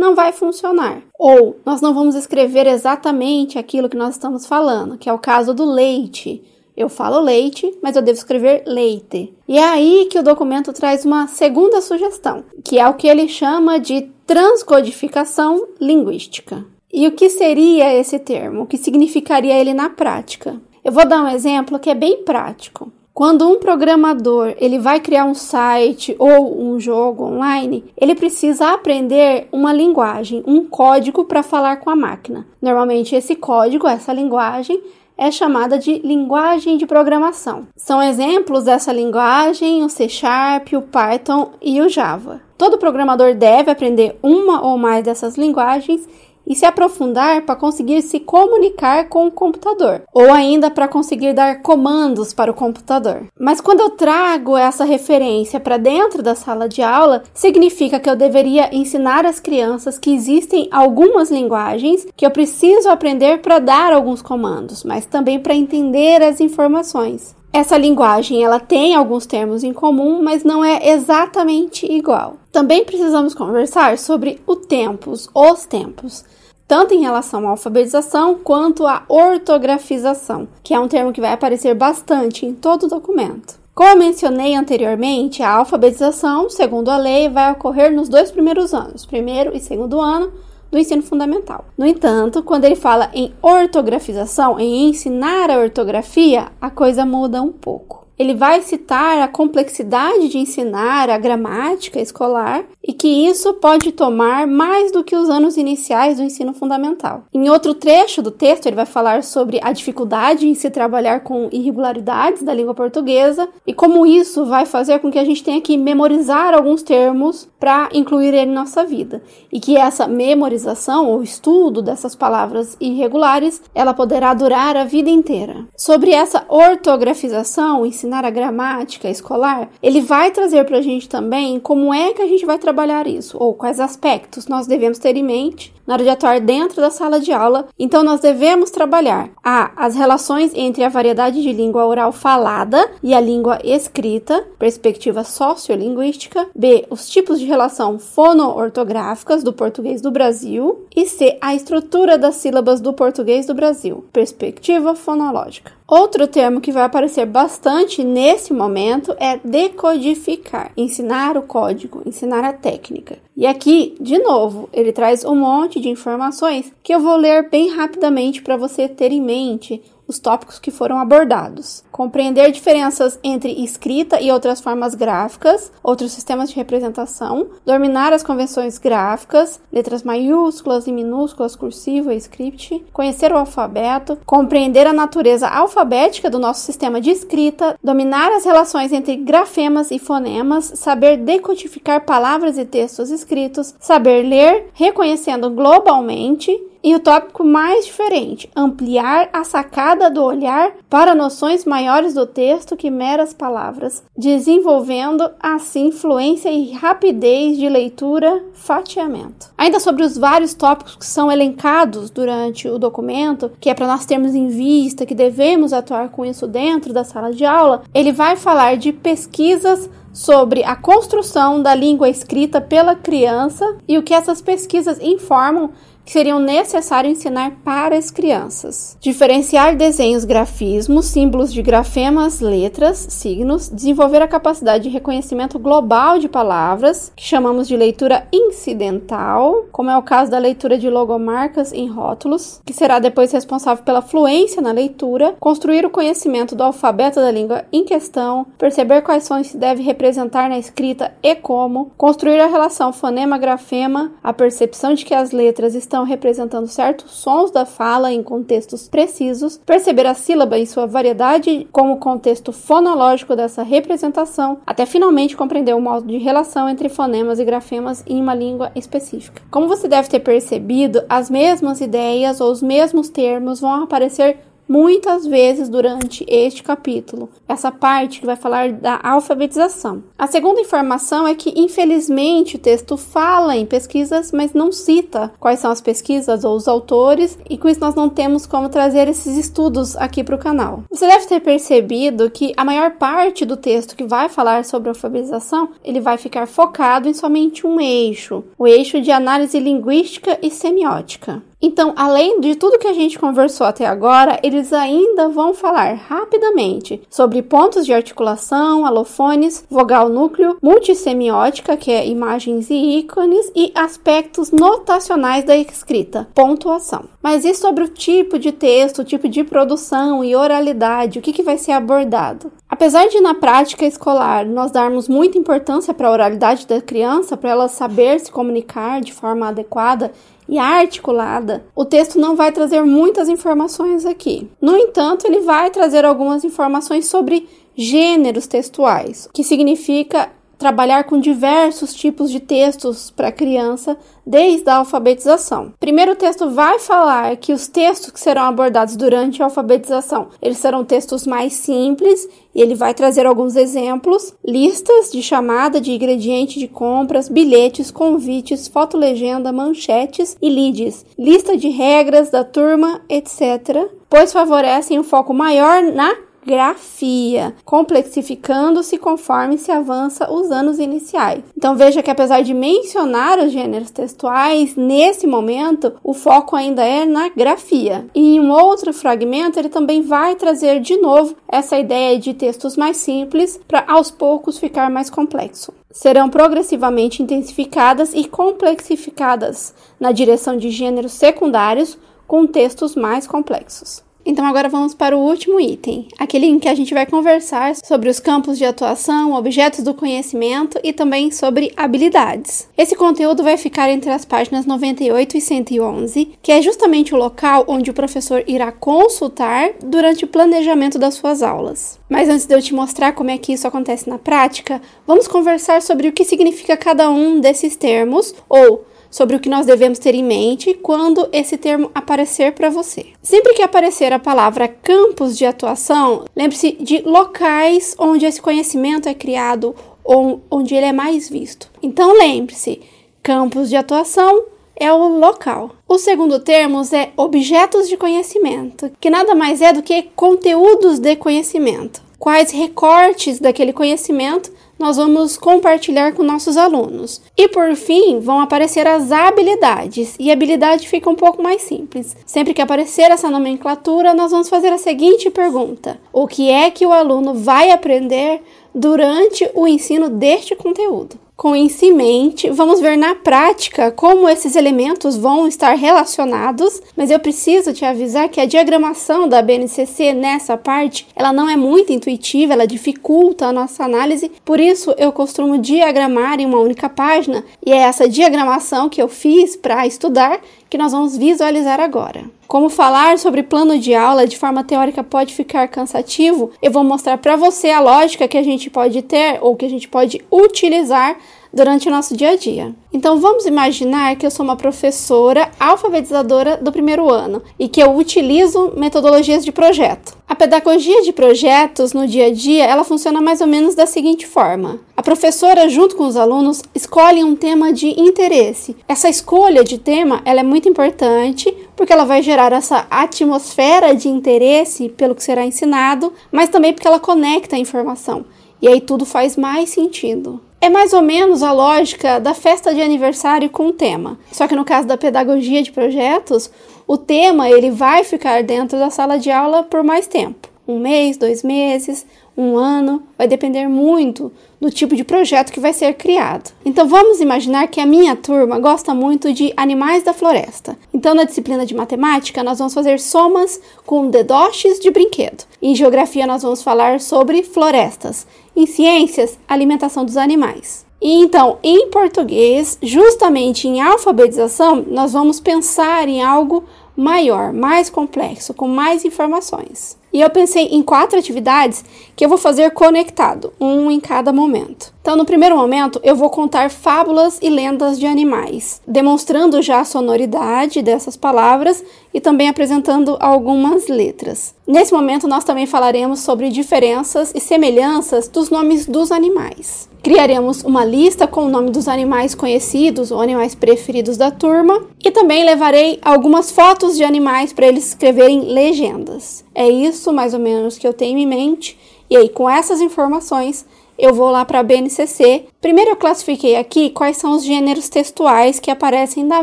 não 0.00 0.14
vai 0.14 0.32
funcionar. 0.32 1.02
Ou 1.18 1.60
nós 1.64 1.80
não 1.80 1.94
vamos 1.94 2.16
escrever 2.16 2.66
exatamente 2.66 3.58
aquilo 3.58 3.88
que 3.88 3.96
nós 3.96 4.14
estamos 4.14 4.46
falando, 4.46 4.98
que 4.98 5.08
é 5.08 5.12
o 5.12 5.18
caso 5.18 5.54
do 5.54 5.64
leite. 5.64 6.42
Eu 6.76 6.88
falo 6.88 7.20
leite, 7.20 7.76
mas 7.82 7.94
eu 7.94 8.02
devo 8.02 8.16
escrever 8.16 8.64
leite. 8.66 9.34
E 9.46 9.58
é 9.58 9.64
aí 9.64 10.08
que 10.10 10.18
o 10.18 10.22
documento 10.22 10.72
traz 10.72 11.04
uma 11.04 11.26
segunda 11.26 11.80
sugestão, 11.80 12.42
que 12.64 12.78
é 12.78 12.88
o 12.88 12.94
que 12.94 13.06
ele 13.06 13.28
chama 13.28 13.78
de 13.78 14.10
transcodificação 14.26 15.68
linguística. 15.80 16.64
E 16.92 17.06
o 17.06 17.12
que 17.12 17.28
seria 17.28 17.94
esse 17.94 18.18
termo? 18.18 18.62
O 18.62 18.66
que 18.66 18.78
significaria 18.78 19.58
ele 19.58 19.74
na 19.74 19.90
prática? 19.90 20.60
Eu 20.82 20.90
vou 20.90 21.06
dar 21.06 21.22
um 21.22 21.28
exemplo 21.28 21.78
que 21.78 21.90
é 21.90 21.94
bem 21.94 22.24
prático. 22.24 22.90
Quando 23.20 23.46
um 23.46 23.58
programador 23.58 24.54
ele 24.56 24.78
vai 24.78 24.98
criar 24.98 25.26
um 25.26 25.34
site 25.34 26.16
ou 26.18 26.58
um 26.58 26.80
jogo 26.80 27.24
online, 27.24 27.84
ele 27.94 28.14
precisa 28.14 28.70
aprender 28.72 29.46
uma 29.52 29.74
linguagem, 29.74 30.42
um 30.46 30.64
código 30.64 31.26
para 31.26 31.42
falar 31.42 31.80
com 31.80 31.90
a 31.90 31.94
máquina. 31.94 32.46
Normalmente 32.62 33.14
esse 33.14 33.36
código, 33.36 33.86
essa 33.86 34.10
linguagem, 34.10 34.82
é 35.18 35.30
chamada 35.30 35.78
de 35.78 35.98
linguagem 35.98 36.78
de 36.78 36.86
programação. 36.86 37.66
São 37.76 38.02
exemplos 38.02 38.64
dessa 38.64 38.90
linguagem 38.90 39.84
o 39.84 39.90
C 39.90 40.08
Sharp, 40.08 40.72
o 40.72 40.80
Python 40.80 41.50
e 41.60 41.78
o 41.82 41.90
Java. 41.90 42.40
Todo 42.56 42.78
programador 42.78 43.34
deve 43.34 43.70
aprender 43.70 44.18
uma 44.22 44.66
ou 44.66 44.78
mais 44.78 45.04
dessas 45.04 45.36
linguagens 45.36 46.08
e 46.46 46.54
se 46.54 46.64
aprofundar 46.64 47.42
para 47.42 47.56
conseguir 47.56 48.02
se 48.02 48.20
comunicar 48.20 49.08
com 49.08 49.26
o 49.26 49.30
computador, 49.30 50.02
ou 50.12 50.32
ainda 50.32 50.70
para 50.70 50.88
conseguir 50.88 51.32
dar 51.32 51.62
comandos 51.62 52.32
para 52.32 52.50
o 52.50 52.54
computador. 52.54 53.26
Mas 53.38 53.60
quando 53.60 53.80
eu 53.80 53.90
trago 53.90 54.56
essa 54.56 54.84
referência 54.84 55.60
para 55.60 55.76
dentro 55.76 56.22
da 56.22 56.34
sala 56.34 56.68
de 56.68 56.82
aula, 56.82 57.22
significa 57.32 58.00
que 58.00 58.08
eu 58.08 58.16
deveria 58.16 58.74
ensinar 58.74 59.24
às 59.24 59.40
crianças 59.40 59.98
que 59.98 60.12
existem 60.12 60.68
algumas 60.70 61.30
linguagens 61.30 62.06
que 62.16 62.26
eu 62.26 62.30
preciso 62.30 62.88
aprender 62.88 63.40
para 63.40 63.58
dar 63.58 63.92
alguns 63.92 64.22
comandos, 64.22 64.84
mas 64.84 65.06
também 65.06 65.38
para 65.38 65.54
entender 65.54 66.22
as 66.22 66.40
informações. 66.40 67.34
Essa 67.52 67.76
linguagem 67.76 68.44
ela 68.44 68.60
tem 68.60 68.94
alguns 68.94 69.26
termos 69.26 69.64
em 69.64 69.72
comum, 69.72 70.22
mas 70.22 70.44
não 70.44 70.64
é 70.64 70.90
exatamente 70.90 71.84
igual. 71.84 72.36
Também 72.52 72.84
precisamos 72.84 73.34
conversar 73.34 73.96
sobre 73.98 74.40
o 74.46 74.56
tempos, 74.56 75.28
os 75.34 75.66
tempos 75.66 76.24
tanto 76.70 76.94
em 76.94 77.00
relação 77.00 77.48
à 77.48 77.50
alfabetização 77.50 78.36
quanto 78.36 78.86
à 78.86 79.02
ortografização, 79.08 80.46
que 80.62 80.72
é 80.72 80.78
um 80.78 80.86
termo 80.86 81.12
que 81.12 81.20
vai 81.20 81.32
aparecer 81.32 81.74
bastante 81.74 82.46
em 82.46 82.54
todo 82.54 82.84
o 82.84 82.88
documento. 82.88 83.58
Como 83.74 83.98
mencionei 83.98 84.54
anteriormente, 84.54 85.42
a 85.42 85.50
alfabetização, 85.50 86.48
segundo 86.48 86.88
a 86.88 86.96
lei, 86.96 87.28
vai 87.28 87.50
ocorrer 87.50 87.92
nos 87.92 88.08
dois 88.08 88.30
primeiros 88.30 88.72
anos, 88.72 89.04
primeiro 89.04 89.50
e 89.52 89.58
segundo 89.58 90.00
ano 90.00 90.32
do 90.70 90.78
ensino 90.78 91.02
fundamental. 91.02 91.64
No 91.76 91.84
entanto, 91.84 92.40
quando 92.40 92.66
ele 92.66 92.76
fala 92.76 93.10
em 93.12 93.32
ortografização, 93.42 94.60
em 94.60 94.90
ensinar 94.90 95.50
a 95.50 95.58
ortografia, 95.58 96.52
a 96.60 96.70
coisa 96.70 97.04
muda 97.04 97.42
um 97.42 97.50
pouco. 97.50 98.06
Ele 98.20 98.34
vai 98.34 98.60
citar 98.60 99.18
a 99.22 99.26
complexidade 99.26 100.28
de 100.28 100.36
ensinar 100.36 101.08
a 101.08 101.16
gramática 101.16 101.98
escolar 101.98 102.66
e 102.86 102.92
que 102.92 103.08
isso 103.08 103.54
pode 103.54 103.92
tomar 103.92 104.46
mais 104.46 104.92
do 104.92 105.02
que 105.02 105.16
os 105.16 105.30
anos 105.30 105.56
iniciais 105.56 106.18
do 106.18 106.22
ensino 106.22 106.52
fundamental. 106.52 107.22
Em 107.32 107.48
outro 107.48 107.72
trecho 107.72 108.20
do 108.20 108.30
texto, 108.30 108.66
ele 108.66 108.76
vai 108.76 108.84
falar 108.84 109.22
sobre 109.22 109.58
a 109.62 109.72
dificuldade 109.72 110.46
em 110.46 110.54
se 110.54 110.68
trabalhar 110.68 111.20
com 111.20 111.48
irregularidades 111.50 112.42
da 112.42 112.52
língua 112.52 112.74
portuguesa 112.74 113.48
e 113.66 113.72
como 113.72 114.04
isso 114.04 114.44
vai 114.44 114.66
fazer 114.66 114.98
com 114.98 115.10
que 115.10 115.18
a 115.18 115.24
gente 115.24 115.42
tenha 115.42 115.60
que 115.62 115.78
memorizar 115.78 116.52
alguns 116.52 116.82
termos 116.82 117.48
para 117.58 117.88
incluir 117.90 118.34
ele 118.34 118.50
em 118.50 118.54
nossa 118.54 118.84
vida. 118.84 119.22
E 119.50 119.58
que 119.58 119.78
essa 119.78 120.06
memorização 120.06 121.08
ou 121.08 121.22
estudo 121.22 121.80
dessas 121.80 122.14
palavras 122.14 122.76
irregulares, 122.78 123.62
ela 123.74 123.94
poderá 123.94 124.34
durar 124.34 124.76
a 124.76 124.84
vida 124.84 125.08
inteira. 125.08 125.64
Sobre 125.74 126.10
essa 126.10 126.44
ortografização, 126.48 127.86
ensinar 127.86 128.09
ensinar 128.10 128.24
a 128.24 128.30
gramática 128.30 129.08
escolar, 129.08 129.70
ele 129.80 130.00
vai 130.00 130.32
trazer 130.32 130.64
para 130.64 130.78
a 130.78 130.82
gente 130.82 131.08
também 131.08 131.60
como 131.60 131.94
é 131.94 132.12
que 132.12 132.20
a 132.20 132.26
gente 132.26 132.44
vai 132.44 132.58
trabalhar 132.58 133.06
isso, 133.06 133.36
ou 133.38 133.54
quais 133.54 133.78
aspectos 133.78 134.48
nós 134.48 134.66
devemos 134.66 134.98
ter 134.98 135.16
em 135.16 135.22
mente 135.22 135.72
na 135.90 135.94
hora 135.94 136.04
de 136.04 136.08
atuar 136.08 136.40
dentro 136.40 136.80
da 136.80 136.88
sala 136.88 137.18
de 137.18 137.32
aula. 137.32 137.66
Então, 137.76 138.04
nós 138.04 138.20
devemos 138.20 138.70
trabalhar 138.70 139.28
a 139.42 139.72
as 139.76 139.96
relações 139.96 140.52
entre 140.54 140.84
a 140.84 140.88
variedade 140.88 141.42
de 141.42 141.52
língua 141.52 141.84
oral 141.84 142.12
falada 142.12 142.88
e 143.02 143.12
a 143.12 143.20
língua 143.20 143.58
escrita, 143.64 144.46
perspectiva 144.56 145.24
sociolinguística, 145.24 146.46
b 146.54 146.86
os 146.90 147.08
tipos 147.08 147.40
de 147.40 147.46
relação 147.46 147.98
fono-ortográficas 147.98 149.42
do 149.42 149.52
português 149.52 150.00
do 150.00 150.12
Brasil 150.12 150.86
e 150.94 151.06
c 151.06 151.36
a 151.40 151.56
estrutura 151.56 152.16
das 152.16 152.36
sílabas 152.36 152.80
do 152.80 152.92
português 152.92 153.46
do 153.46 153.54
Brasil, 153.54 154.04
perspectiva 154.12 154.94
fonológica. 154.94 155.72
Outro 155.90 156.28
termo 156.28 156.60
que 156.60 156.70
vai 156.70 156.84
aparecer 156.84 157.26
bastante 157.26 158.04
nesse 158.04 158.52
momento 158.52 159.12
é 159.18 159.40
decodificar, 159.42 160.70
ensinar 160.76 161.36
o 161.36 161.42
código, 161.42 162.00
ensinar 162.06 162.44
a 162.44 162.52
técnica. 162.52 163.18
E 163.36 163.46
aqui, 163.46 163.94
de 164.00 164.18
novo, 164.18 164.68
ele 164.72 164.92
traz 164.92 165.24
um 165.24 165.34
monte 165.34 165.80
de 165.80 165.88
informações 165.88 166.72
que 166.82 166.94
eu 166.94 167.00
vou 167.00 167.16
ler 167.16 167.48
bem 167.48 167.70
rapidamente 167.70 168.42
para 168.42 168.56
você 168.56 168.88
ter 168.88 169.12
em 169.12 169.20
mente 169.20 169.80
os 170.10 170.18
tópicos 170.18 170.58
que 170.58 170.70
foram 170.70 170.98
abordados. 170.98 171.82
Compreender 171.90 172.50
diferenças 172.50 173.18
entre 173.22 173.64
escrita 173.64 174.20
e 174.20 174.30
outras 174.30 174.60
formas 174.60 174.94
gráficas, 174.94 175.72
outros 175.82 176.12
sistemas 176.12 176.50
de 176.50 176.56
representação, 176.56 177.46
dominar 177.64 178.12
as 178.12 178.22
convenções 178.22 178.76
gráficas, 178.76 179.60
letras 179.72 180.02
maiúsculas 180.02 180.86
e 180.86 180.92
minúsculas, 180.92 181.56
cursiva 181.56 182.12
e 182.12 182.18
script, 182.18 182.84
conhecer 182.92 183.32
o 183.32 183.38
alfabeto, 183.38 184.18
compreender 184.26 184.86
a 184.86 184.92
natureza 184.92 185.48
alfabética 185.48 186.28
do 186.28 186.38
nosso 186.38 186.62
sistema 186.62 187.00
de 187.00 187.10
escrita, 187.10 187.78
dominar 187.82 188.32
as 188.32 188.44
relações 188.44 188.92
entre 188.92 189.16
grafemas 189.16 189.90
e 189.90 189.98
fonemas, 189.98 190.72
saber 190.74 191.18
decodificar 191.18 192.04
palavras 192.04 192.58
e 192.58 192.64
textos 192.64 193.10
escritos, 193.10 193.74
saber 193.78 194.22
ler, 194.22 194.70
reconhecendo 194.74 195.48
globalmente 195.50 196.69
E 196.82 196.94
o 196.94 197.00
tópico 197.00 197.44
mais 197.44 197.84
diferente, 197.84 198.50
ampliar 198.56 199.28
a 199.32 199.44
sacada 199.44 200.10
do 200.10 200.22
olhar 200.24 200.72
para 200.88 201.14
noções 201.14 201.66
maiores 201.66 202.14
do 202.14 202.26
texto 202.26 202.76
que 202.76 202.90
meras 202.90 203.34
palavras, 203.34 204.02
desenvolvendo 204.16 205.30
assim 205.38 205.92
fluência 205.92 206.50
e 206.50 206.72
rapidez 206.72 207.58
de 207.58 207.68
leitura, 207.68 208.42
fatiamento. 208.54 209.52
Ainda 209.58 209.78
sobre 209.78 210.02
os 210.02 210.16
vários 210.16 210.54
tópicos 210.54 210.96
que 210.96 211.04
são 211.04 211.30
elencados 211.30 212.08
durante 212.08 212.66
o 212.66 212.78
documento, 212.78 213.52
que 213.60 213.68
é 213.68 213.74
para 213.74 213.86
nós 213.86 214.06
termos 214.06 214.34
em 214.34 214.48
vista 214.48 215.04
que 215.04 215.14
devemos 215.14 215.74
atuar 215.74 216.08
com 216.08 216.24
isso 216.24 216.46
dentro 216.46 216.94
da 216.94 217.04
sala 217.04 217.30
de 217.30 217.44
aula, 217.44 217.82
ele 217.92 218.12
vai 218.12 218.36
falar 218.36 218.78
de 218.78 218.90
pesquisas 218.90 219.90
sobre 220.12 220.64
a 220.64 220.74
construção 220.74 221.62
da 221.62 221.74
língua 221.74 222.08
escrita 222.08 222.60
pela 222.60 222.94
criança 222.94 223.76
e 223.86 223.96
o 223.96 224.02
que 224.02 224.14
essas 224.14 224.42
pesquisas 224.42 225.00
informam 225.00 225.70
que 226.10 226.14
seriam 226.14 226.40
necessários 226.40 227.18
ensinar 227.18 227.52
para 227.64 227.96
as 227.96 228.10
crianças. 228.10 228.96
Diferenciar 229.00 229.76
desenhos, 229.76 230.24
grafismos, 230.24 231.06
símbolos 231.06 231.52
de 231.52 231.62
grafemas, 231.62 232.40
letras, 232.40 233.06
signos, 233.10 233.68
desenvolver 233.68 234.20
a 234.20 234.26
capacidade 234.26 234.82
de 234.82 234.88
reconhecimento 234.88 235.56
global 235.56 236.18
de 236.18 236.28
palavras, 236.28 237.12
que 237.14 237.22
chamamos 237.22 237.68
de 237.68 237.76
leitura 237.76 238.26
incidental, 238.32 239.66
como 239.70 239.88
é 239.88 239.96
o 239.96 240.02
caso 240.02 240.32
da 240.32 240.38
leitura 240.38 240.76
de 240.76 240.90
logomarcas 240.90 241.72
em 241.72 241.86
rótulos, 241.86 242.60
que 242.66 242.72
será 242.72 242.98
depois 242.98 243.30
responsável 243.30 243.84
pela 243.84 244.02
fluência 244.02 244.60
na 244.60 244.72
leitura, 244.72 245.36
construir 245.38 245.86
o 245.86 245.90
conhecimento 245.90 246.56
do 246.56 246.64
alfabeto 246.64 247.20
da 247.20 247.30
língua 247.30 247.64
em 247.72 247.84
questão, 247.84 248.46
perceber 248.58 249.02
quais 249.02 249.22
sons 249.22 249.46
se 249.46 249.56
deve 249.56 249.84
representar 249.84 250.48
na 250.48 250.58
escrita 250.58 251.14
e 251.22 251.36
como, 251.36 251.92
construir 251.96 252.40
a 252.40 252.48
relação 252.48 252.92
fonema-grafema, 252.92 254.10
a 254.24 254.32
percepção 254.32 254.92
de 254.92 255.04
que 255.04 255.14
as 255.14 255.30
letras 255.30 255.76
estão 255.76 255.99
representando 256.04 256.66
certos 256.66 257.12
sons 257.12 257.50
da 257.50 257.64
fala 257.64 258.12
em 258.12 258.22
contextos 258.22 258.88
precisos, 258.88 259.60
perceber 259.64 260.06
a 260.06 260.14
sílaba 260.14 260.58
em 260.58 260.66
sua 260.66 260.86
variedade 260.86 261.66
como 261.72 261.98
contexto 261.98 262.52
fonológico 262.52 263.36
dessa 263.36 263.62
representação, 263.62 264.58
até 264.66 264.86
finalmente 264.86 265.36
compreender 265.36 265.74
o 265.74 265.80
modo 265.80 266.06
de 266.06 266.18
relação 266.18 266.68
entre 266.68 266.88
fonemas 266.88 267.38
e 267.38 267.44
grafemas 267.44 268.02
em 268.06 268.20
uma 268.20 268.34
língua 268.34 268.72
específica. 268.74 269.42
Como 269.50 269.68
você 269.68 269.88
deve 269.88 270.08
ter 270.08 270.20
percebido, 270.20 271.02
as 271.08 271.30
mesmas 271.30 271.80
ideias 271.80 272.40
ou 272.40 272.50
os 272.50 272.62
mesmos 272.62 273.08
termos 273.08 273.60
vão 273.60 273.82
aparecer 273.82 274.38
muitas 274.70 275.26
vezes 275.26 275.68
durante 275.68 276.24
este 276.28 276.62
capítulo, 276.62 277.28
essa 277.48 277.72
parte 277.72 278.20
que 278.20 278.26
vai 278.26 278.36
falar 278.36 278.70
da 278.70 279.00
alfabetização. 279.02 280.04
A 280.16 280.28
segunda 280.28 280.60
informação 280.60 281.26
é 281.26 281.34
que, 281.34 281.52
infelizmente, 281.56 282.54
o 282.54 282.58
texto 282.58 282.96
fala 282.96 283.56
em 283.56 283.66
pesquisas, 283.66 284.30
mas 284.30 284.52
não 284.52 284.70
cita 284.70 285.32
quais 285.40 285.58
são 285.58 285.72
as 285.72 285.80
pesquisas 285.80 286.44
ou 286.44 286.54
os 286.54 286.68
autores, 286.68 287.36
e 287.50 287.58
com 287.58 287.68
isso 287.68 287.80
nós 287.80 287.96
não 287.96 288.08
temos 288.08 288.46
como 288.46 288.68
trazer 288.68 289.08
esses 289.08 289.36
estudos 289.36 289.96
aqui 289.96 290.22
para 290.22 290.36
o 290.36 290.38
canal. 290.38 290.84
Você 290.88 291.04
deve 291.04 291.26
ter 291.26 291.40
percebido 291.40 292.30
que 292.30 292.52
a 292.56 292.64
maior 292.64 292.92
parte 292.92 293.44
do 293.44 293.56
texto 293.56 293.96
que 293.96 294.04
vai 294.04 294.28
falar 294.28 294.64
sobre 294.64 294.88
alfabetização, 294.88 295.70
ele 295.82 296.00
vai 296.00 296.16
ficar 296.16 296.46
focado 296.46 297.08
em 297.08 297.14
somente 297.14 297.66
um 297.66 297.80
eixo, 297.80 298.44
o 298.56 298.68
eixo 298.68 299.00
de 299.00 299.10
análise 299.10 299.58
linguística 299.58 300.38
e 300.40 300.48
semiótica. 300.48 301.42
Então, 301.62 301.92
além 301.94 302.40
de 302.40 302.54
tudo 302.54 302.78
que 302.78 302.86
a 302.86 302.92
gente 302.94 303.18
conversou 303.18 303.66
até 303.66 303.84
agora, 303.86 304.40
eles 304.42 304.72
ainda 304.72 305.28
vão 305.28 305.52
falar 305.52 305.92
rapidamente 305.92 307.02
sobre 307.10 307.42
pontos 307.42 307.84
de 307.84 307.92
articulação, 307.92 308.86
alofones, 308.86 309.64
vogal 309.68 310.08
núcleo, 310.08 310.56
multissemiótica, 310.62 311.76
que 311.76 311.92
é 311.92 312.06
imagens 312.06 312.70
e 312.70 312.98
ícones, 312.98 313.52
e 313.54 313.70
aspectos 313.74 314.50
notacionais 314.50 315.44
da 315.44 315.54
escrita, 315.54 316.28
pontuação. 316.34 317.04
Mas 317.22 317.44
e 317.44 317.54
sobre 317.54 317.84
o 317.84 317.88
tipo 317.88 318.38
de 318.38 318.52
texto, 318.52 319.00
o 319.00 319.04
tipo 319.04 319.28
de 319.28 319.44
produção 319.44 320.24
e 320.24 320.34
oralidade, 320.34 321.18
o 321.18 321.22
que, 321.22 321.32
que 321.32 321.42
vai 321.42 321.58
ser 321.58 321.72
abordado? 321.72 322.50
Apesar 322.68 323.08
de 323.08 323.20
na 323.20 323.34
prática 323.34 323.84
escolar 323.84 324.46
nós 324.46 324.70
darmos 324.70 325.08
muita 325.08 325.36
importância 325.36 325.92
para 325.92 326.08
a 326.08 326.12
oralidade 326.12 326.66
da 326.66 326.80
criança, 326.80 327.36
para 327.36 327.50
ela 327.50 327.68
saber 327.68 328.18
se 328.20 328.32
comunicar 328.32 329.02
de 329.02 329.12
forma 329.12 329.48
adequada 329.48 330.10
e 330.50 330.58
articulada, 330.58 331.64
o 331.76 331.84
texto 331.84 332.18
não 332.18 332.34
vai 332.34 332.50
trazer 332.50 332.82
muitas 332.82 333.28
informações 333.28 334.04
aqui. 334.04 334.50
No 334.60 334.76
entanto, 334.76 335.24
ele 335.24 335.40
vai 335.40 335.70
trazer 335.70 336.04
algumas 336.04 336.42
informações 336.42 337.06
sobre 337.06 337.48
gêneros 337.76 338.48
textuais, 338.48 339.28
que 339.32 339.44
significa 339.44 340.28
trabalhar 340.60 341.04
com 341.04 341.18
diversos 341.18 341.94
tipos 341.94 342.30
de 342.30 342.38
textos 342.38 343.10
para 343.10 343.32
criança 343.32 343.96
desde 344.26 344.68
a 344.68 344.76
alfabetização. 344.76 345.72
Primeiro 345.80 346.12
o 346.12 346.16
texto 346.16 346.50
vai 346.50 346.78
falar 346.78 347.34
que 347.38 347.54
os 347.54 347.66
textos 347.66 348.10
que 348.10 348.20
serão 348.20 348.42
abordados 348.42 348.94
durante 348.94 349.42
a 349.42 349.46
alfabetização, 349.46 350.28
eles 350.40 350.58
serão 350.58 350.84
textos 350.84 351.26
mais 351.26 351.54
simples 351.54 352.28
e 352.54 352.60
ele 352.60 352.74
vai 352.74 352.92
trazer 352.92 353.26
alguns 353.26 353.56
exemplos, 353.56 354.34
listas 354.46 355.10
de 355.10 355.22
chamada 355.22 355.80
de 355.80 355.92
ingrediente 355.92 356.58
de 356.58 356.68
compras, 356.68 357.28
bilhetes, 357.28 357.90
convites, 357.90 358.68
fotolegenda, 358.68 359.50
manchetes 359.50 360.36
e 360.42 360.50
leads, 360.50 361.06
lista 361.18 361.56
de 361.56 361.70
regras 361.70 362.30
da 362.30 362.44
turma, 362.44 363.00
etc., 363.08 363.88
pois 364.10 364.32
favorecem 364.32 364.98
um 364.98 365.04
foco 365.04 365.32
maior 365.32 365.82
na 365.82 366.29
grafia, 366.44 367.54
complexificando-se 367.64 368.98
conforme 368.98 369.58
se 369.58 369.70
avança 369.70 370.30
os 370.30 370.50
anos 370.50 370.78
iniciais. 370.78 371.42
Então 371.56 371.76
veja 371.76 372.02
que 372.02 372.10
apesar 372.10 372.42
de 372.42 372.54
mencionar 372.54 373.38
os 373.38 373.52
gêneros 373.52 373.90
textuais, 373.90 374.76
nesse 374.76 375.26
momento 375.26 375.94
o 376.02 376.14
foco 376.14 376.56
ainda 376.56 376.84
é 376.84 377.04
na 377.04 377.28
grafia. 377.28 378.06
E 378.14 378.36
em 378.36 378.40
um 378.40 378.50
outro 378.50 378.92
fragmento 378.92 379.58
ele 379.58 379.68
também 379.68 380.02
vai 380.02 380.34
trazer 380.34 380.80
de 380.80 380.96
novo 380.96 381.36
essa 381.48 381.78
ideia 381.78 382.18
de 382.18 382.34
textos 382.34 382.76
mais 382.76 382.96
simples 382.96 383.60
para 383.68 383.84
aos 383.86 384.10
poucos 384.10 384.58
ficar 384.58 384.90
mais 384.90 385.10
complexo 385.10 385.72
serão 385.92 386.28
progressivamente 386.28 387.22
intensificadas 387.22 388.14
e 388.14 388.24
complexificadas 388.24 389.74
na 389.98 390.12
direção 390.12 390.56
de 390.56 390.70
gêneros 390.70 391.12
secundários 391.12 391.98
com 392.26 392.46
textos 392.46 392.94
mais 392.94 393.26
complexos. 393.26 394.02
Então 394.30 394.46
agora 394.46 394.68
vamos 394.68 394.94
para 394.94 395.16
o 395.16 395.20
último 395.20 395.58
item, 395.58 396.06
aquele 396.16 396.46
em 396.46 396.60
que 396.60 396.68
a 396.68 396.74
gente 396.74 396.94
vai 396.94 397.04
conversar 397.04 397.74
sobre 397.74 398.08
os 398.08 398.20
campos 398.20 398.56
de 398.56 398.64
atuação, 398.64 399.34
objetos 399.34 399.82
do 399.82 399.92
conhecimento 399.92 400.78
e 400.84 400.92
também 400.92 401.32
sobre 401.32 401.72
habilidades. 401.76 402.68
Esse 402.78 402.94
conteúdo 402.94 403.42
vai 403.42 403.56
ficar 403.56 403.90
entre 403.90 404.08
as 404.08 404.24
páginas 404.24 404.66
98 404.66 405.36
e 405.36 405.40
111, 405.40 406.28
que 406.40 406.52
é 406.52 406.62
justamente 406.62 407.12
o 407.12 407.18
local 407.18 407.64
onde 407.66 407.90
o 407.90 407.94
professor 407.94 408.44
irá 408.46 408.70
consultar 408.70 409.72
durante 409.82 410.24
o 410.24 410.28
planejamento 410.28 410.96
das 410.96 411.14
suas 411.14 411.42
aulas. 411.42 411.98
Mas 412.08 412.28
antes 412.28 412.46
de 412.46 412.54
eu 412.54 412.62
te 412.62 412.72
mostrar 412.72 413.14
como 413.14 413.30
é 413.30 413.36
que 413.36 413.52
isso 413.52 413.66
acontece 413.66 414.08
na 414.08 414.16
prática, 414.16 414.80
vamos 415.04 415.26
conversar 415.26 415.82
sobre 415.82 416.06
o 416.06 416.12
que 416.12 416.24
significa 416.24 416.76
cada 416.76 417.10
um 417.10 417.40
desses 417.40 417.74
termos 417.74 418.32
ou 418.48 418.84
sobre 419.10 419.36
o 419.36 419.40
que 419.40 419.48
nós 419.48 419.66
devemos 419.66 419.98
ter 419.98 420.14
em 420.14 420.22
mente 420.22 420.74
quando 420.74 421.28
esse 421.32 421.58
termo 421.58 421.90
aparecer 421.94 422.52
para 422.52 422.70
você. 422.70 423.06
Sempre 423.22 423.54
que 423.54 423.62
aparecer 423.62 424.12
a 424.12 424.18
palavra 424.18 424.68
campos 424.68 425.36
de 425.36 425.44
atuação, 425.44 426.24
lembre-se 426.36 426.72
de 426.80 427.02
locais 427.02 427.94
onde 427.98 428.24
esse 428.24 428.40
conhecimento 428.40 429.08
é 429.08 429.14
criado 429.14 429.74
ou 430.04 430.42
onde 430.50 430.74
ele 430.74 430.86
é 430.86 430.92
mais 430.92 431.28
visto. 431.28 431.70
Então 431.82 432.16
lembre-se, 432.16 432.80
campos 433.22 433.68
de 433.68 433.76
atuação 433.76 434.44
é 434.76 434.90
o 434.90 435.18
local. 435.18 435.72
O 435.86 435.98
segundo 435.98 436.40
termo 436.40 436.80
é 436.92 437.10
objetos 437.16 437.86
de 437.86 437.98
conhecimento, 437.98 438.90
que 438.98 439.10
nada 439.10 439.34
mais 439.34 439.60
é 439.60 439.72
do 439.72 439.82
que 439.82 440.08
conteúdos 440.16 440.98
de 440.98 441.14
conhecimento. 441.16 442.02
Quais 442.18 442.50
recortes 442.50 443.38
daquele 443.38 443.72
conhecimento 443.72 444.50
nós 444.80 444.96
vamos 444.96 445.36
compartilhar 445.36 446.14
com 446.14 446.22
nossos 446.22 446.56
alunos. 446.56 447.20
E 447.36 447.46
por 447.48 447.76
fim, 447.76 448.18
vão 448.18 448.40
aparecer 448.40 448.86
as 448.86 449.12
habilidades, 449.12 450.16
e 450.18 450.32
habilidade 450.32 450.88
fica 450.88 451.10
um 451.10 451.14
pouco 451.14 451.42
mais 451.42 451.60
simples. 451.60 452.16
Sempre 452.24 452.54
que 452.54 452.62
aparecer 452.62 453.10
essa 453.10 453.28
nomenclatura, 453.28 454.14
nós 454.14 454.30
vamos 454.30 454.48
fazer 454.48 454.72
a 454.72 454.78
seguinte 454.78 455.28
pergunta: 455.30 456.00
O 456.10 456.26
que 456.26 456.50
é 456.50 456.70
que 456.70 456.86
o 456.86 456.92
aluno 456.92 457.34
vai 457.34 457.70
aprender 457.70 458.42
durante 458.74 459.48
o 459.54 459.68
ensino 459.68 460.08
deste 460.08 460.56
conteúdo? 460.56 461.18
Com 461.40 461.56
isso 461.56 461.86
em 461.86 461.92
mente, 461.94 462.50
vamos 462.50 462.82
ver 462.82 462.98
na 462.98 463.14
prática 463.14 463.90
como 463.90 464.28
esses 464.28 464.56
elementos 464.56 465.16
vão 465.16 465.48
estar 465.48 465.72
relacionados, 465.72 466.82
mas 466.94 467.10
eu 467.10 467.18
preciso 467.18 467.72
te 467.72 467.82
avisar 467.82 468.28
que 468.28 468.42
a 468.42 468.44
diagramação 468.44 469.26
da 469.26 469.40
BNCC 469.40 470.12
nessa 470.12 470.58
parte, 470.58 471.08
ela 471.16 471.32
não 471.32 471.48
é 471.48 471.56
muito 471.56 471.94
intuitiva, 471.94 472.52
ela 472.52 472.66
dificulta 472.66 473.46
a 473.46 473.52
nossa 473.54 473.82
análise, 473.82 474.30
por 474.44 474.60
isso 474.60 474.94
eu 474.98 475.12
costumo 475.12 475.56
diagramar 475.56 476.38
em 476.38 476.44
uma 476.44 476.60
única 476.60 476.90
página, 476.90 477.42
e 477.64 477.72
é 477.72 477.78
essa 477.78 478.06
diagramação 478.06 478.90
que 478.90 479.00
eu 479.00 479.08
fiz 479.08 479.56
para 479.56 479.86
estudar 479.86 480.42
que 480.68 480.76
nós 480.76 480.92
vamos 480.92 481.16
visualizar 481.16 481.80
agora. 481.80 482.24
Como 482.46 482.68
falar 482.68 483.16
sobre 483.16 483.44
plano 483.44 483.78
de 483.78 483.94
aula 483.94 484.26
de 484.26 484.36
forma 484.36 484.64
teórica 484.64 485.04
pode 485.04 485.34
ficar 485.34 485.68
cansativo, 485.68 486.50
eu 486.60 486.70
vou 486.70 486.82
mostrar 486.82 487.16
para 487.18 487.36
você 487.36 487.70
a 487.70 487.80
lógica 487.80 488.26
que 488.26 488.36
a 488.36 488.42
gente 488.42 488.68
pode 488.68 489.02
ter 489.02 489.38
ou 489.40 489.54
que 489.54 489.64
a 489.64 489.70
gente 489.70 489.88
pode 489.88 490.20
utilizar 490.30 491.16
durante 491.52 491.88
o 491.88 491.90
nosso 491.90 492.16
dia 492.16 492.30
a 492.30 492.36
dia. 492.36 492.74
Então 492.92 493.20
vamos 493.20 493.46
imaginar 493.46 494.16
que 494.16 494.26
eu 494.26 494.30
sou 494.30 494.44
uma 494.44 494.56
professora 494.56 495.50
alfabetizadora 495.58 496.56
do 496.56 496.72
primeiro 496.72 497.10
ano 497.10 497.42
e 497.58 497.68
que 497.68 497.80
eu 497.82 497.96
utilizo 497.96 498.72
metodologias 498.76 499.44
de 499.44 499.52
projeto. 499.52 500.16
A 500.28 500.34
pedagogia 500.34 501.02
de 501.02 501.12
projetos 501.12 501.92
no 501.92 502.06
dia 502.06 502.26
a 502.26 502.32
dia, 502.32 502.64
ela 502.64 502.84
funciona 502.84 503.20
mais 503.20 503.40
ou 503.40 503.46
menos 503.46 503.74
da 503.74 503.86
seguinte 503.86 504.26
forma: 504.26 504.80
a 504.96 505.02
professora 505.02 505.68
junto 505.68 505.96
com 505.96 506.06
os 506.06 506.16
alunos 506.16 506.62
escolhe 506.74 507.24
um 507.24 507.34
tema 507.34 507.72
de 507.72 507.88
interesse. 508.00 508.76
Essa 508.86 509.08
escolha 509.08 509.64
de 509.64 509.78
tema, 509.78 510.22
ela 510.24 510.40
é 510.40 510.44
muito 510.44 510.68
importante 510.68 511.54
porque 511.74 511.92
ela 511.92 512.04
vai 512.04 512.22
gerar 512.22 512.52
essa 512.52 512.86
atmosfera 512.90 513.94
de 513.94 514.08
interesse 514.08 514.88
pelo 514.90 515.14
que 515.14 515.24
será 515.24 515.44
ensinado, 515.44 516.12
mas 516.30 516.50
também 516.50 516.72
porque 516.72 516.86
ela 516.86 517.00
conecta 517.00 517.56
a 517.56 517.58
informação. 517.58 518.24
E 518.60 518.68
aí 518.68 518.80
tudo 518.80 519.06
faz 519.06 519.36
mais 519.36 519.70
sentido. 519.70 520.40
É 520.62 520.68
mais 520.68 520.92
ou 520.92 521.00
menos 521.00 521.42
a 521.42 521.52
lógica 521.52 522.20
da 522.20 522.34
festa 522.34 522.74
de 522.74 522.82
aniversário 522.82 523.48
com 523.48 523.72
tema. 523.72 524.18
Só 524.30 524.46
que 524.46 524.54
no 524.54 524.62
caso 524.62 524.86
da 524.86 524.98
pedagogia 524.98 525.62
de 525.62 525.72
projetos, 525.72 526.50
o 526.86 526.98
tema 526.98 527.48
ele 527.48 527.70
vai 527.70 528.04
ficar 528.04 528.42
dentro 528.42 528.78
da 528.78 528.90
sala 528.90 529.18
de 529.18 529.30
aula 529.30 529.62
por 529.62 529.82
mais 529.82 530.06
tempo. 530.06 530.50
Um 530.68 530.78
mês, 530.78 531.16
dois 531.16 531.42
meses, 531.42 532.04
um 532.36 532.58
ano, 532.58 533.02
vai 533.16 533.26
depender 533.26 533.68
muito 533.68 534.30
do 534.60 534.70
tipo 534.70 534.94
de 534.94 535.02
projeto 535.02 535.50
que 535.50 535.58
vai 535.58 535.72
ser 535.72 535.94
criado. 535.94 536.52
Então 536.64 536.86
vamos 536.86 537.20
imaginar 537.20 537.66
que 537.68 537.80
a 537.80 537.86
minha 537.86 538.14
turma 538.14 538.58
gosta 538.58 538.94
muito 538.94 539.32
de 539.32 539.52
animais 539.56 540.02
da 540.02 540.12
floresta. 540.12 540.76
Então 540.92 541.14
na 541.14 541.24
disciplina 541.24 541.64
de 541.64 541.74
matemática 541.74 542.44
nós 542.44 542.58
vamos 542.58 542.74
fazer 542.74 543.00
somas 543.00 543.60
com 543.86 544.10
dedoches 544.10 544.78
de 544.78 544.90
brinquedo. 544.90 545.44
Em 545.62 545.74
geografia 545.74 546.26
nós 546.26 546.42
vamos 546.42 546.62
falar 546.62 547.00
sobre 547.00 547.42
florestas. 547.42 548.26
Em 548.60 548.66
ciências, 548.66 549.38
alimentação 549.48 550.04
dos 550.04 550.18
animais. 550.18 550.84
E 551.00 551.14
então, 551.14 551.56
em 551.62 551.88
português, 551.88 552.76
justamente 552.82 553.66
em 553.66 553.80
alfabetização, 553.80 554.84
nós 554.86 555.14
vamos 555.14 555.40
pensar 555.40 556.06
em 556.06 556.22
algo 556.22 556.64
maior, 556.94 557.54
mais 557.54 557.88
complexo, 557.88 558.52
com 558.52 558.68
mais 558.68 559.02
informações. 559.02 559.96
E 560.12 560.20
eu 560.20 560.30
pensei 560.30 560.66
em 560.66 560.82
quatro 560.82 561.18
atividades 561.18 561.84
que 562.16 562.24
eu 562.24 562.28
vou 562.28 562.38
fazer 562.38 562.70
conectado, 562.72 563.52
um 563.60 563.90
em 563.90 564.00
cada 564.00 564.32
momento. 564.32 564.92
Então, 565.02 565.16
no 565.16 565.24
primeiro 565.24 565.56
momento, 565.56 565.98
eu 566.02 566.14
vou 566.14 566.28
contar 566.28 566.70
fábulas 566.70 567.38
e 567.40 567.48
lendas 567.48 567.98
de 567.98 568.06
animais, 568.06 568.82
demonstrando 568.86 569.62
já 569.62 569.80
a 569.80 569.84
sonoridade 569.84 570.82
dessas 570.82 571.16
palavras 571.16 571.82
e 572.12 572.20
também 572.20 572.48
apresentando 572.48 573.16
algumas 573.18 573.88
letras. 573.88 574.54
Nesse 574.66 574.92
momento, 574.92 575.26
nós 575.26 575.42
também 575.42 575.66
falaremos 575.66 576.20
sobre 576.20 576.50
diferenças 576.50 577.32
e 577.34 577.40
semelhanças 577.40 578.28
dos 578.28 578.50
nomes 578.50 578.86
dos 578.86 579.10
animais. 579.10 579.88
Criaremos 580.02 580.62
uma 580.62 580.84
lista 580.84 581.26
com 581.26 581.44
o 581.44 581.48
nome 581.48 581.70
dos 581.70 581.86
animais 581.86 582.34
conhecidos 582.34 583.10
ou 583.10 583.20
animais 583.20 583.54
preferidos 583.54 584.16
da 584.16 584.30
turma 584.30 584.86
e 585.04 585.10
também 585.10 585.44
levarei 585.44 585.98
algumas 586.02 586.50
fotos 586.50 586.96
de 586.96 587.04
animais 587.04 587.52
para 587.52 587.66
eles 587.66 587.88
escreverem 587.88 588.40
legendas. 588.40 589.44
É 589.54 589.68
isso 589.68 589.99
mais 590.08 590.34
ou 590.34 590.40
menos 590.40 590.78
que 590.78 590.86
eu 590.86 590.92
tenho 590.92 591.18
em 591.18 591.26
mente. 591.26 591.78
E 592.08 592.16
aí, 592.16 592.28
com 592.28 592.48
essas 592.48 592.80
informações, 592.80 593.64
eu 594.00 594.14
vou 594.14 594.30
lá 594.30 594.46
para 594.46 594.60
a 594.60 594.62
BNCC. 594.62 595.44
Primeiro 595.60 595.90
eu 595.90 595.96
classifiquei 595.96 596.56
aqui 596.56 596.88
quais 596.88 597.18
são 597.18 597.32
os 597.32 597.44
gêneros 597.44 597.90
textuais 597.90 598.58
que 598.58 598.70
aparecem 598.70 599.22
na 599.22 599.42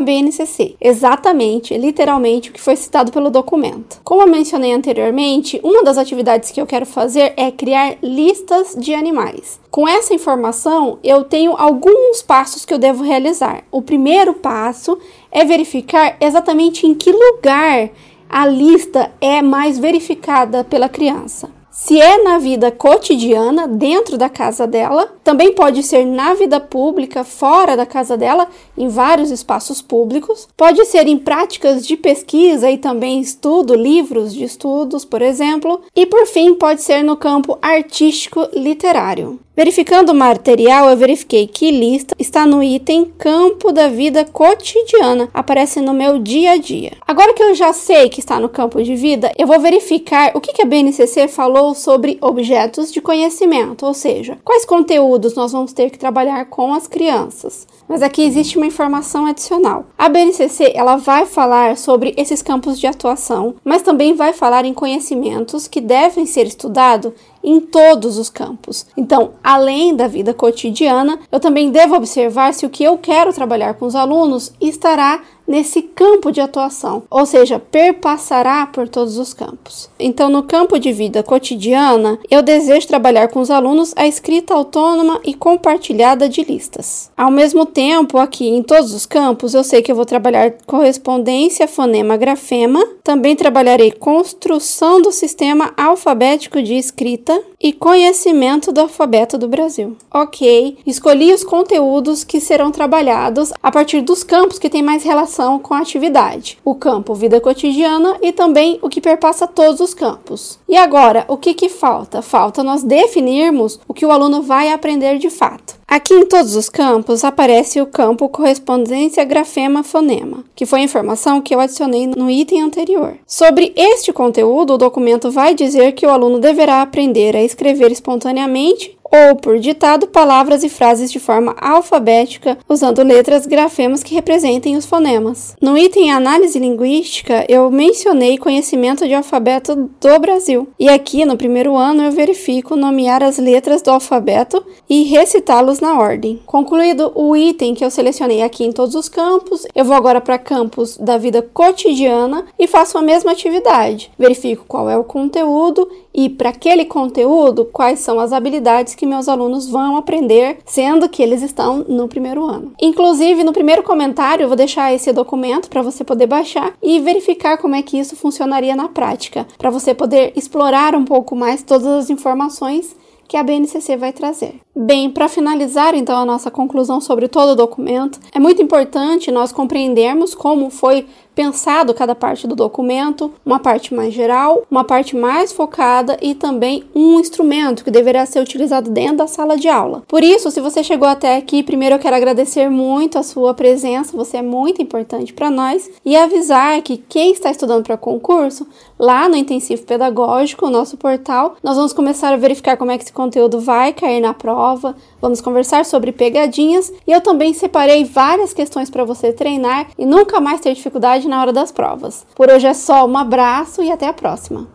BNCC. 0.00 0.74
Exatamente, 0.80 1.78
literalmente 1.78 2.50
o 2.50 2.52
que 2.52 2.60
foi 2.60 2.74
citado 2.74 3.12
pelo 3.12 3.30
documento. 3.30 4.00
Como 4.02 4.20
eu 4.20 4.26
mencionei 4.26 4.72
anteriormente, 4.72 5.60
uma 5.62 5.84
das 5.84 5.96
atividades 5.96 6.50
que 6.50 6.60
eu 6.60 6.66
quero 6.66 6.84
fazer 6.84 7.34
é 7.36 7.52
criar 7.52 7.98
listas 8.02 8.74
de 8.76 8.92
animais. 8.92 9.60
Com 9.70 9.86
essa 9.86 10.12
informação, 10.12 10.98
eu 11.04 11.22
tenho 11.22 11.54
alguns 11.56 12.20
passos 12.22 12.64
que 12.64 12.74
eu 12.74 12.78
devo 12.78 13.04
realizar. 13.04 13.62
O 13.70 13.80
primeiro 13.80 14.34
passo 14.34 14.98
é 15.30 15.44
verificar 15.44 16.16
exatamente 16.20 16.84
em 16.84 16.94
que 16.94 17.12
lugar 17.12 17.90
a 18.28 18.46
lista 18.46 19.10
é 19.20 19.40
mais 19.40 19.78
verificada 19.78 20.62
pela 20.62 20.88
criança. 20.88 21.50
Se 21.80 21.98
é 22.00 22.20
na 22.24 22.38
vida 22.38 22.72
cotidiana, 22.72 23.68
dentro 23.68 24.18
da 24.18 24.28
casa 24.28 24.66
dela, 24.66 25.12
também 25.22 25.52
pode 25.54 25.84
ser 25.84 26.04
na 26.04 26.34
vida 26.34 26.58
pública, 26.58 27.22
fora 27.22 27.76
da 27.76 27.86
casa 27.86 28.16
dela, 28.16 28.48
em 28.76 28.88
vários 28.88 29.30
espaços 29.30 29.80
públicos, 29.80 30.48
pode 30.56 30.84
ser 30.86 31.06
em 31.06 31.16
práticas 31.16 31.86
de 31.86 31.96
pesquisa 31.96 32.68
e 32.68 32.76
também 32.76 33.20
estudo, 33.20 33.76
livros 33.76 34.34
de 34.34 34.42
estudos, 34.42 35.04
por 35.04 35.22
exemplo, 35.22 35.80
e 35.94 36.04
por 36.04 36.26
fim, 36.26 36.52
pode 36.52 36.82
ser 36.82 37.04
no 37.04 37.16
campo 37.16 37.56
artístico 37.62 38.48
literário. 38.52 39.38
Verificando 39.58 40.10
o 40.10 40.14
material, 40.14 40.88
eu 40.88 40.96
verifiquei 40.96 41.48
que 41.48 41.72
lista 41.72 42.14
está 42.16 42.46
no 42.46 42.62
item 42.62 43.06
campo 43.18 43.72
da 43.72 43.88
vida 43.88 44.24
cotidiana, 44.24 45.28
aparece 45.34 45.80
no 45.80 45.92
meu 45.92 46.20
dia 46.20 46.52
a 46.52 46.56
dia. 46.56 46.92
Agora 47.04 47.34
que 47.34 47.42
eu 47.42 47.56
já 47.56 47.72
sei 47.72 48.08
que 48.08 48.20
está 48.20 48.38
no 48.38 48.48
campo 48.48 48.80
de 48.80 48.94
vida, 48.94 49.32
eu 49.36 49.48
vou 49.48 49.58
verificar 49.58 50.30
o 50.32 50.40
que 50.40 50.62
a 50.62 50.64
BNCC 50.64 51.26
falou 51.26 51.67
sobre 51.74 52.18
objetos 52.20 52.92
de 52.92 53.00
conhecimento, 53.00 53.86
ou 53.86 53.94
seja, 53.94 54.38
quais 54.44 54.64
conteúdos 54.64 55.34
nós 55.34 55.52
vamos 55.52 55.72
ter 55.72 55.90
que 55.90 55.98
trabalhar 55.98 56.44
com 56.46 56.74
as 56.74 56.86
crianças. 56.86 57.66
Mas 57.88 58.02
aqui 58.02 58.22
existe 58.22 58.56
uma 58.56 58.66
informação 58.66 59.24
adicional. 59.26 59.86
A 59.96 60.08
BNCC 60.08 60.72
ela 60.74 60.96
vai 60.96 61.24
falar 61.24 61.76
sobre 61.76 62.12
esses 62.16 62.42
campos 62.42 62.78
de 62.78 62.86
atuação, 62.86 63.54
mas 63.64 63.82
também 63.82 64.14
vai 64.14 64.32
falar 64.32 64.64
em 64.64 64.74
conhecimentos 64.74 65.66
que 65.66 65.80
devem 65.80 66.26
ser 66.26 66.46
estudados 66.46 67.12
em 67.42 67.60
todos 67.60 68.18
os 68.18 68.28
campos. 68.28 68.86
Então, 68.96 69.30
além 69.42 69.94
da 69.94 70.06
vida 70.06 70.34
cotidiana, 70.34 71.18
eu 71.30 71.40
também 71.40 71.70
devo 71.70 71.96
observar 71.96 72.52
se 72.52 72.66
o 72.66 72.70
que 72.70 72.84
eu 72.84 72.98
quero 72.98 73.32
trabalhar 73.32 73.74
com 73.74 73.86
os 73.86 73.94
alunos 73.94 74.52
estará 74.60 75.22
nesse 75.48 75.80
campo 75.80 76.30
de 76.30 76.42
atuação, 76.42 77.02
ou 77.10 77.24
seja, 77.24 77.58
perpassará 77.58 78.66
por 78.66 78.86
todos 78.86 79.16
os 79.16 79.32
campos. 79.32 79.88
Então, 79.98 80.28
no 80.28 80.42
campo 80.42 80.78
de 80.78 80.92
vida 80.92 81.22
cotidiana, 81.22 82.18
eu 82.30 82.42
desejo 82.42 82.86
trabalhar 82.86 83.28
com 83.28 83.40
os 83.40 83.50
alunos 83.50 83.94
a 83.96 84.06
escrita 84.06 84.52
autônoma 84.52 85.20
e 85.24 85.32
compartilhada 85.32 86.28
de 86.28 86.44
listas. 86.44 87.10
Ao 87.16 87.30
mesmo 87.30 87.64
tempo, 87.64 88.18
aqui 88.18 88.46
em 88.48 88.62
todos 88.62 88.92
os 88.92 89.06
campos, 89.06 89.54
eu 89.54 89.64
sei 89.64 89.80
que 89.80 89.90
eu 89.90 89.96
vou 89.96 90.04
trabalhar 90.04 90.52
correspondência 90.66 91.66
fonema-grafema, 91.66 92.84
também 93.02 93.34
trabalharei 93.34 93.90
construção 93.90 95.00
do 95.00 95.10
sistema 95.10 95.72
alfabético 95.76 96.62
de 96.62 96.74
escrita 96.74 97.40
e 97.60 97.72
conhecimento 97.72 98.70
do 98.70 98.82
alfabeto 98.82 99.38
do 99.38 99.48
Brasil. 99.48 99.96
Ok, 100.12 100.76
escolhi 100.86 101.32
os 101.32 101.42
conteúdos 101.42 102.22
que 102.22 102.40
serão 102.40 102.70
trabalhados 102.70 103.52
a 103.62 103.70
partir 103.70 104.02
dos 104.02 104.22
campos 104.22 104.58
que 104.58 104.68
têm 104.68 104.82
mais 104.82 105.02
relação 105.02 105.37
relação 105.38 105.58
com 105.58 105.74
a 105.74 105.78
atividade, 105.78 106.58
o 106.64 106.74
campo 106.74 107.14
vida 107.14 107.40
cotidiana 107.40 108.16
e 108.20 108.32
também 108.32 108.78
o 108.82 108.88
que 108.88 109.00
perpassa 109.00 109.46
todos 109.46 109.80
os 109.80 109.94
campos. 109.94 110.58
E 110.68 110.76
agora, 110.76 111.24
o 111.28 111.36
que, 111.36 111.54
que 111.54 111.68
falta? 111.68 112.20
Falta 112.20 112.62
nós 112.64 112.82
definirmos 112.82 113.78
o 113.86 113.94
que 113.94 114.04
o 114.04 114.10
aluno 114.10 114.42
vai 114.42 114.72
aprender 114.72 115.18
de 115.18 115.30
fato. 115.30 115.78
Aqui 115.86 116.12
em 116.12 116.26
todos 116.26 116.54
os 116.54 116.68
campos 116.68 117.24
aparece 117.24 117.80
o 117.80 117.86
campo 117.86 118.28
correspondência 118.28 119.24
grafema 119.24 119.82
fonema, 119.82 120.44
que 120.54 120.66
foi 120.66 120.80
a 120.80 120.84
informação 120.84 121.40
que 121.40 121.54
eu 121.54 121.60
adicionei 121.60 122.06
no 122.06 122.28
item 122.28 122.60
anterior. 122.60 123.16
Sobre 123.26 123.72
este 123.74 124.12
conteúdo, 124.12 124.74
o 124.74 124.78
documento 124.78 125.30
vai 125.30 125.54
dizer 125.54 125.92
que 125.92 126.04
o 126.04 126.10
aluno 126.10 126.38
deverá 126.38 126.82
aprender 126.82 127.34
a 127.34 127.42
escrever 127.42 127.90
espontaneamente 127.90 128.97
ou 129.12 129.36
por 129.36 129.58
ditado 129.58 130.06
palavras 130.06 130.62
e 130.62 130.68
frases 130.68 131.10
de 131.10 131.18
forma 131.18 131.54
alfabética, 131.60 132.58
usando 132.68 133.02
letras 133.02 133.46
grafemas 133.46 134.02
que 134.02 134.14
representem 134.14 134.76
os 134.76 134.86
fonemas. 134.86 135.56
No 135.60 135.76
item 135.76 136.10
Análise 136.10 136.58
Linguística, 136.58 137.44
eu 137.48 137.70
mencionei 137.70 138.38
conhecimento 138.38 139.06
de 139.06 139.14
alfabeto 139.14 139.90
do 140.00 140.18
Brasil. 140.18 140.68
E 140.78 140.88
aqui, 140.88 141.24
no 141.24 141.36
primeiro 141.36 141.76
ano, 141.76 142.02
eu 142.02 142.12
verifico 142.12 142.76
nomear 142.76 143.22
as 143.22 143.38
letras 143.38 143.82
do 143.82 143.90
alfabeto 143.90 144.64
e 144.88 145.04
recitá-los 145.04 145.80
na 145.80 145.98
ordem. 145.98 146.40
Concluído 146.46 147.12
o 147.14 147.36
item 147.36 147.74
que 147.74 147.84
eu 147.84 147.90
selecionei 147.90 148.42
aqui 148.42 148.64
em 148.64 148.72
todos 148.72 148.94
os 148.94 149.08
campos, 149.08 149.66
eu 149.74 149.84
vou 149.84 149.96
agora 149.96 150.20
para 150.20 150.38
campos 150.38 150.96
da 150.96 151.18
vida 151.18 151.42
cotidiana 151.42 152.44
e 152.58 152.66
faço 152.66 152.98
a 152.98 153.02
mesma 153.02 153.32
atividade. 153.32 154.10
Verifico 154.18 154.64
qual 154.66 154.88
é 154.88 154.96
o 154.96 155.04
conteúdo 155.04 155.88
e 156.18 156.28
para 156.28 156.48
aquele 156.48 156.84
conteúdo 156.84 157.64
quais 157.64 158.00
são 158.00 158.18
as 158.18 158.32
habilidades 158.32 158.96
que 158.96 159.06
meus 159.06 159.28
alunos 159.28 159.68
vão 159.68 159.96
aprender, 159.96 160.58
sendo 160.66 161.08
que 161.08 161.22
eles 161.22 161.42
estão 161.42 161.84
no 161.88 162.08
primeiro 162.08 162.44
ano. 162.44 162.72
Inclusive, 162.82 163.44
no 163.44 163.52
primeiro 163.52 163.84
comentário, 163.84 164.42
eu 164.42 164.48
vou 164.48 164.56
deixar 164.56 164.92
esse 164.92 165.12
documento 165.12 165.70
para 165.70 165.80
você 165.80 166.02
poder 166.02 166.26
baixar 166.26 166.74
e 166.82 166.98
verificar 166.98 167.56
como 167.58 167.76
é 167.76 167.82
que 167.82 167.96
isso 167.96 168.16
funcionaria 168.16 168.74
na 168.74 168.88
prática, 168.88 169.46
para 169.56 169.70
você 169.70 169.94
poder 169.94 170.32
explorar 170.34 170.96
um 170.96 171.04
pouco 171.04 171.36
mais 171.36 171.62
todas 171.62 171.86
as 171.86 172.10
informações 172.10 172.96
que 173.28 173.36
a 173.36 173.42
BNCC 173.42 173.96
vai 173.96 174.12
trazer. 174.12 174.54
Bem, 174.74 175.10
para 175.10 175.28
finalizar 175.28 175.94
então 175.94 176.16
a 176.16 176.24
nossa 176.24 176.50
conclusão 176.50 177.00
sobre 177.00 177.28
todo 177.28 177.50
o 177.50 177.56
documento, 177.56 178.18
é 178.32 178.40
muito 178.40 178.62
importante 178.62 179.30
nós 179.30 179.52
compreendermos 179.52 180.34
como 180.34 180.70
foi 180.70 181.06
pensado 181.38 181.94
cada 181.94 182.16
parte 182.16 182.48
do 182.48 182.56
documento, 182.56 183.32
uma 183.46 183.60
parte 183.60 183.94
mais 183.94 184.12
geral, 184.12 184.66
uma 184.68 184.82
parte 184.82 185.14
mais 185.14 185.52
focada 185.52 186.18
e 186.20 186.34
também 186.34 186.82
um 186.92 187.20
instrumento 187.20 187.84
que 187.84 187.92
deverá 187.92 188.26
ser 188.26 188.40
utilizado 188.40 188.90
dentro 188.90 189.18
da 189.18 189.28
sala 189.28 189.56
de 189.56 189.68
aula. 189.68 190.02
Por 190.08 190.24
isso, 190.24 190.50
se 190.50 190.60
você 190.60 190.82
chegou 190.82 191.06
até 191.06 191.36
aqui, 191.36 191.62
primeiro 191.62 191.94
eu 191.94 192.00
quero 192.00 192.16
agradecer 192.16 192.68
muito 192.68 193.20
a 193.20 193.22
sua 193.22 193.54
presença, 193.54 194.16
você 194.16 194.38
é 194.38 194.42
muito 194.42 194.82
importante 194.82 195.32
para 195.32 195.48
nós 195.48 195.88
e 196.04 196.16
avisar 196.16 196.82
que 196.82 196.96
quem 196.96 197.30
está 197.30 197.52
estudando 197.52 197.84
para 197.84 197.96
concurso, 197.96 198.66
lá 198.98 199.28
no 199.28 199.36
intensivo 199.36 199.84
pedagógico, 199.84 200.66
o 200.66 200.70
nosso 200.70 200.96
portal, 200.96 201.54
nós 201.62 201.76
vamos 201.76 201.92
começar 201.92 202.32
a 202.32 202.36
verificar 202.36 202.76
como 202.76 202.90
é 202.90 202.98
que 202.98 203.04
esse 203.04 203.12
conteúdo 203.12 203.60
vai 203.60 203.92
cair 203.92 204.20
na 204.20 204.34
prova, 204.34 204.96
vamos 205.20 205.40
conversar 205.40 205.84
sobre 205.84 206.12
pegadinhas 206.12 206.92
e 207.06 207.12
eu 207.12 207.20
também 207.20 207.54
separei 207.54 208.04
várias 208.04 208.52
questões 208.52 208.90
para 208.90 209.04
você 209.04 209.32
treinar 209.32 209.88
e 209.98 210.04
nunca 210.04 210.40
mais 210.40 210.60
ter 210.60 210.74
dificuldade 210.74 211.28
na 211.28 211.40
hora 211.40 211.52
das 211.52 211.72
provas. 211.72 212.26
Por 212.34 212.50
hoje 212.50 212.66
é 212.66 212.74
só, 212.74 213.06
um 213.06 213.16
abraço 213.16 213.82
e 213.82 213.90
até 213.90 214.06
a 214.06 214.12
próxima! 214.12 214.68